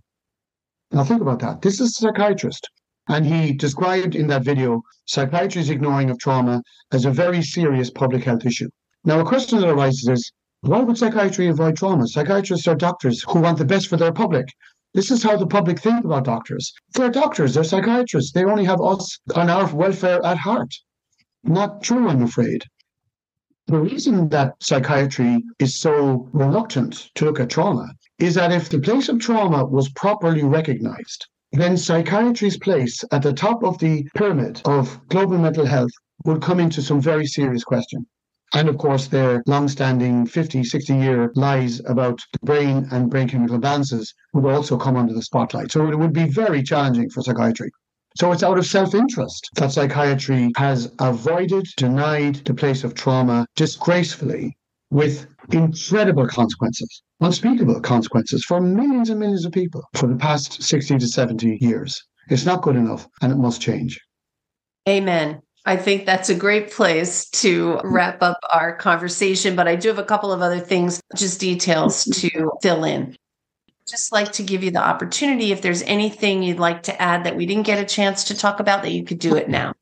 Now 0.90 1.04
think 1.04 1.22
about 1.22 1.40
that. 1.40 1.62
This 1.62 1.80
is 1.80 1.92
a 1.92 2.08
psychiatrist, 2.08 2.68
and 3.10 3.28
he 3.28 3.54
described 3.54 4.16
in 4.16 4.26
that 4.28 4.44
video 4.44 4.82
psychiatry's 5.06 5.70
ignoring 5.70 6.10
of 6.10 6.18
trauma 6.18 6.64
as 6.92 7.06
a 7.06 7.12
very 7.12 7.44
serious 7.44 7.92
public 7.92 8.24
health 8.24 8.44
issue. 8.44 8.70
Now, 9.04 9.20
a 9.20 9.26
question 9.26 9.60
that 9.60 9.70
arises 9.70 10.10
is 10.10 10.32
why 10.62 10.80
would 10.80 10.98
psychiatry 10.98 11.48
avoid 11.48 11.78
trauma? 11.78 12.08
Psychiatrists 12.08 12.68
are 12.68 12.76
doctors 12.76 13.24
who 13.28 13.42
want 13.42 13.60
the 13.60 13.66
best 13.66 13.88
for 13.88 13.98
their 13.98 14.12
public. 14.12 14.48
This 14.94 15.12
is 15.12 15.22
how 15.22 15.38
the 15.38 15.46
public 15.46 15.80
think 15.80 16.04
about 16.04 16.26
doctors. 16.26 16.74
They're 16.94 17.12
doctors, 17.12 17.54
they're 17.54 17.64
psychiatrists. 17.64 18.32
They 18.32 18.44
only 18.44 18.66
have 18.66 18.82
us 18.82 19.20
and 19.36 19.52
our 19.52 19.72
welfare 19.74 20.26
at 20.26 20.38
heart. 20.38 20.74
Not 21.44 21.84
true, 21.84 22.10
I'm 22.10 22.24
afraid. 22.24 22.64
The 23.68 23.78
reason 23.78 24.30
that 24.30 24.56
psychiatry 24.60 25.44
is 25.60 25.80
so 25.80 26.28
reluctant 26.34 27.12
to 27.16 27.26
look 27.26 27.40
at 27.40 27.50
trauma 27.52 27.92
is 28.18 28.34
that 28.36 28.52
if 28.52 28.70
the 28.70 28.80
place 28.80 29.10
of 29.10 29.20
trauma 29.20 29.64
was 29.64 29.90
properly 29.90 30.42
recognized, 30.42 31.28
then 31.52 31.78
psychiatry's 31.78 32.58
place 32.58 33.04
at 33.12 33.22
the 33.22 33.34
top 33.34 33.64
of 33.64 33.78
the 33.78 34.08
pyramid 34.16 34.62
of 34.66 35.00
global 35.10 35.38
mental 35.38 35.66
health 35.66 35.92
would 36.26 36.42
come 36.42 36.60
into 36.60 36.82
some 36.82 37.00
very 37.00 37.28
serious 37.28 37.64
question. 37.64 38.08
And 38.54 38.70
of 38.70 38.78
course, 38.78 39.08
their 39.08 39.44
long-standing 39.46 40.26
50, 40.26 40.64
60 40.64 40.96
year 40.96 41.32
lies 41.36 41.82
about 41.86 42.22
the 42.32 42.40
brain 42.44 42.88
and 42.92 43.10
brain 43.10 43.28
chemical 43.28 43.58
balances 43.58 44.14
would 44.34 44.46
also 44.46 44.78
come 44.78 44.96
under 44.96 45.14
the 45.14 45.22
spotlight. 45.22 45.72
So 45.72 45.90
it 45.90 46.00
would 46.00 46.14
be 46.14 46.26
very 46.30 46.64
challenging 46.64 47.10
for 47.10 47.22
psychiatry. 47.22 47.70
So 48.18 48.32
it's 48.32 48.44
out 48.44 48.58
of 48.58 48.66
self-interest 48.66 49.50
that 49.56 49.72
psychiatry 49.72 50.52
has 50.58 50.92
avoided, 51.00 51.68
denied 51.78 52.36
the 52.46 52.54
place 52.54 52.84
of 52.84 52.96
trauma 52.96 53.46
disgracefully 53.56 54.58
with 54.90 55.28
incredible 55.52 56.28
consequences, 56.28 57.04
unspeakable 57.20 57.82
consequences 57.82 58.44
for 58.46 58.62
millions 58.62 59.10
and 59.10 59.20
millions 59.20 59.46
of 59.46 59.52
people 59.52 59.84
for 59.94 60.08
the 60.08 60.16
past 60.16 60.64
60 60.64 60.98
to 60.98 61.08
70 61.08 61.58
years. 61.62 62.02
It's 62.30 62.46
not 62.46 62.62
good 62.62 62.76
enough 62.76 63.08
and 63.22 63.32
it 63.32 63.38
must 63.38 63.62
change. 63.62 64.00
Amen. 64.88 65.42
I 65.68 65.76
think 65.76 66.06
that's 66.06 66.30
a 66.30 66.36
great 66.36 66.72
place 66.72 67.30
to 67.32 67.82
wrap 67.84 68.24
up 68.24 68.40
our 68.54 68.74
conversation, 68.78 69.54
but 69.54 69.68
I 69.68 69.76
do 69.76 69.90
have 69.90 70.00
a 70.00 70.04
couple 70.04 70.32
of 70.32 70.42
other 70.42 70.62
things, 70.62 71.02
just 71.14 71.42
details 71.42 72.06
to 72.06 72.52
fill 72.62 72.86
in. 72.86 73.18
Just 73.86 74.14
like 74.14 74.32
to 74.34 74.44
give 74.44 74.64
you 74.64 74.72
the 74.72 74.80
opportunity 74.80 75.52
if 75.52 75.62
there's 75.62 75.84
anything 75.84 76.42
you'd 76.42 76.58
like 76.58 76.84
to 76.84 77.02
add 77.02 77.26
that 77.26 77.36
we 77.36 77.46
didn't 77.46 77.66
get 77.66 77.80
a 77.80 77.86
chance 77.86 78.24
to 78.26 78.38
talk 78.38 78.62
about, 78.62 78.82
that 78.84 78.94
you 78.94 79.04
could 79.04 79.20
do 79.20 79.36
it 79.36 79.50
now. 79.50 79.74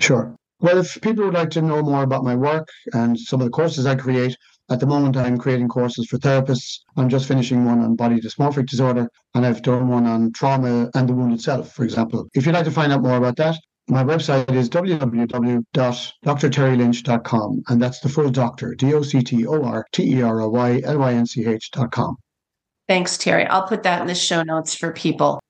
Sure. 0.00 0.34
Well, 0.58 0.78
if 0.78 1.00
people 1.00 1.24
would 1.24 1.34
like 1.34 1.50
to 1.50 1.62
know 1.62 1.82
more 1.82 2.02
about 2.02 2.24
my 2.24 2.34
work 2.34 2.68
and 2.92 3.16
some 3.16 3.40
of 3.40 3.44
the 3.44 3.52
courses 3.52 3.86
I 3.86 3.94
create, 3.94 4.36
at 4.70 4.80
the 4.80 4.86
moment 4.86 5.16
I'm 5.16 5.38
creating 5.38 5.68
courses 5.68 6.06
for 6.06 6.18
therapists. 6.18 6.80
I'm 6.96 7.08
just 7.08 7.28
finishing 7.28 7.64
one 7.64 7.78
on 7.78 7.94
body 7.94 8.20
dysmorphic 8.20 8.66
disorder, 8.66 9.08
and 9.34 9.46
I've 9.46 9.62
done 9.62 9.88
one 9.88 10.06
on 10.06 10.32
trauma 10.32 10.90
and 10.94 11.08
the 11.08 11.12
wound 11.12 11.32
itself, 11.32 11.72
for 11.72 11.84
example. 11.84 12.26
If 12.34 12.44
you'd 12.44 12.56
like 12.56 12.64
to 12.64 12.72
find 12.72 12.92
out 12.92 13.02
more 13.02 13.16
about 13.16 13.36
that, 13.36 13.56
my 13.88 14.04
website 14.04 14.52
is 14.52 14.70
www.doctorterrylynch.com, 14.70 17.62
and 17.68 17.82
that's 17.82 18.00
the 18.00 18.08
full 18.08 18.30
doctor, 18.30 18.74
D 18.74 18.94
O 18.94 19.02
C 19.02 19.22
T 19.22 19.46
O 19.46 19.62
R 19.62 19.86
T 19.92 20.16
E 20.16 20.22
R 20.22 20.40
O 20.40 20.48
Y 20.48 20.80
L 20.84 20.98
Y 20.98 21.14
N 21.14 21.26
C 21.26 21.46
H.com. 21.46 22.16
Thanks, 22.88 23.18
Terry. 23.18 23.46
I'll 23.46 23.66
put 23.66 23.84
that 23.84 24.00
in 24.00 24.06
the 24.06 24.14
show 24.14 24.42
notes 24.42 24.74
for 24.74 24.92
people. 24.92 25.40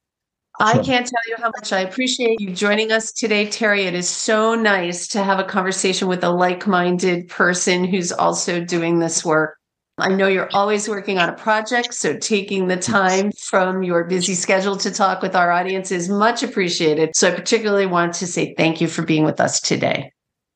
I 0.61 0.75
can't 0.75 1.07
tell 1.07 1.23
you 1.29 1.37
how 1.39 1.51
much 1.57 1.73
I 1.73 1.81
appreciate 1.81 2.41
you 2.41 2.55
joining 2.55 2.93
us 2.93 3.13
today, 3.13 3.49
Terry. 3.49 3.85
It 3.85 3.95
is 3.95 4.09
so 4.09 4.55
nice 4.55 5.09
to 5.09 5.25
have 5.25 5.39
a 5.39 5.45
conversation 5.45 6.09
with 6.09 6.23
a 6.23 6.31
like 6.31 6.67
minded 6.67 7.29
person 7.29 7.85
who's 7.85 8.13
also 8.13 8.63
doing 8.63 8.99
this 8.99 9.25
work. 9.25 9.57
I 9.99 10.09
know 10.09 10.27
you're 10.27 10.49
always 10.55 10.89
working 10.89 11.19
on 11.19 11.29
a 11.29 11.35
project, 11.35 11.93
so 11.93 12.17
taking 12.17 12.67
the 12.69 12.79
time 12.79 13.31
from 13.33 13.83
your 13.83 14.05
busy 14.05 14.35
schedule 14.35 14.77
to 14.79 14.91
talk 14.91 15.21
with 15.21 15.37
our 15.37 15.53
audience 15.53 15.93
is 15.93 16.09
much 16.09 16.43
appreciated. 16.43 17.15
So 17.15 17.29
I 17.29 17.35
particularly 17.35 17.87
want 17.87 18.15
to 18.15 18.27
say 18.27 18.55
thank 18.57 18.81
you 18.81 18.89
for 18.89 19.03
being 19.03 19.25
with 19.25 19.39
us 19.39 19.61
today. 19.61 20.11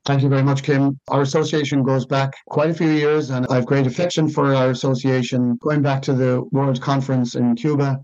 Thank 0.07 0.23
you 0.23 0.29
very 0.31 0.43
much, 0.43 0.63
Kim. 0.63 0.99
Our 1.09 1.21
association 1.23 1.83
goes 1.83 2.07
back 2.07 2.33
quite 2.47 2.71
a 2.71 2.75
few 2.75 2.89
years, 2.89 3.29
and 3.29 3.47
I 3.51 3.57
have 3.57 3.67
great 3.67 3.87
affection 3.87 4.29
for 4.31 4.55
our 4.55 4.71
association. 4.71 5.57
Going 5.61 5.83
back 5.83 6.01
to 6.03 6.15
the 6.15 6.43
World 6.53 6.81
Conference 6.81 7.35
in 7.35 7.57
Cuba, 7.57 7.99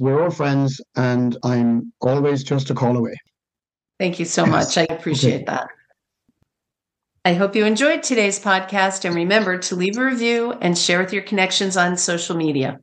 we're 0.00 0.24
all 0.24 0.30
friends, 0.30 0.80
and 0.96 1.36
I'm 1.44 1.92
always 2.00 2.42
just 2.42 2.70
a 2.70 2.74
call 2.74 2.96
away. 2.96 3.14
Thank 4.00 4.18
you 4.18 4.24
so 4.24 4.44
Yes. 4.44 4.76
much. 4.76 4.78
I 4.78 4.92
appreciate 4.92 5.46
that. 5.46 5.68
I 7.26 7.32
hope 7.32 7.56
you 7.56 7.64
enjoyed 7.64 8.02
today's 8.02 8.38
podcast 8.38 9.06
and 9.06 9.14
remember 9.14 9.56
to 9.56 9.76
leave 9.76 9.96
a 9.96 10.04
review 10.04 10.52
and 10.60 10.76
share 10.76 10.98
with 10.98 11.10
your 11.10 11.22
connections 11.22 11.74
on 11.74 11.96
social 11.96 12.36
media. 12.36 12.80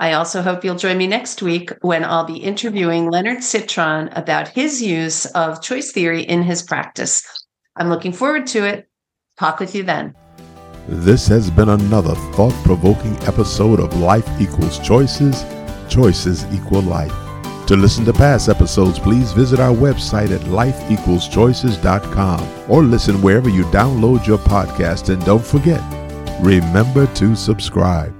I 0.00 0.14
also 0.14 0.42
hope 0.42 0.64
you'll 0.64 0.74
join 0.74 0.98
me 0.98 1.06
next 1.06 1.42
week 1.42 1.70
when 1.82 2.02
I'll 2.04 2.24
be 2.24 2.38
interviewing 2.38 3.08
Leonard 3.08 3.44
Citron 3.44 4.08
about 4.08 4.48
his 4.48 4.82
use 4.82 5.26
of 5.26 5.62
choice 5.62 5.92
theory 5.92 6.22
in 6.22 6.42
his 6.42 6.60
practice. 6.60 7.22
I'm 7.76 7.88
looking 7.88 8.12
forward 8.12 8.48
to 8.48 8.66
it. 8.66 8.88
Talk 9.38 9.60
with 9.60 9.76
you 9.76 9.84
then. 9.84 10.16
This 10.88 11.28
has 11.28 11.48
been 11.48 11.68
another 11.68 12.16
thought 12.32 12.52
provoking 12.64 13.16
episode 13.28 13.78
of 13.78 13.96
Life 14.00 14.28
Equals 14.40 14.80
Choices, 14.80 15.44
Choices 15.88 16.44
Equal 16.52 16.82
Life. 16.82 17.23
To 17.66 17.76
listen 17.76 18.04
to 18.04 18.12
past 18.12 18.50
episodes, 18.50 18.98
please 18.98 19.32
visit 19.32 19.58
our 19.58 19.74
website 19.74 20.32
at 20.32 20.42
lifeequalschoices.com 20.42 22.70
or 22.70 22.82
listen 22.82 23.22
wherever 23.22 23.48
you 23.48 23.64
download 23.64 24.26
your 24.26 24.36
podcast. 24.38 25.08
And 25.10 25.24
don't 25.24 25.44
forget, 25.44 25.80
remember 26.42 27.06
to 27.14 27.34
subscribe. 27.34 28.13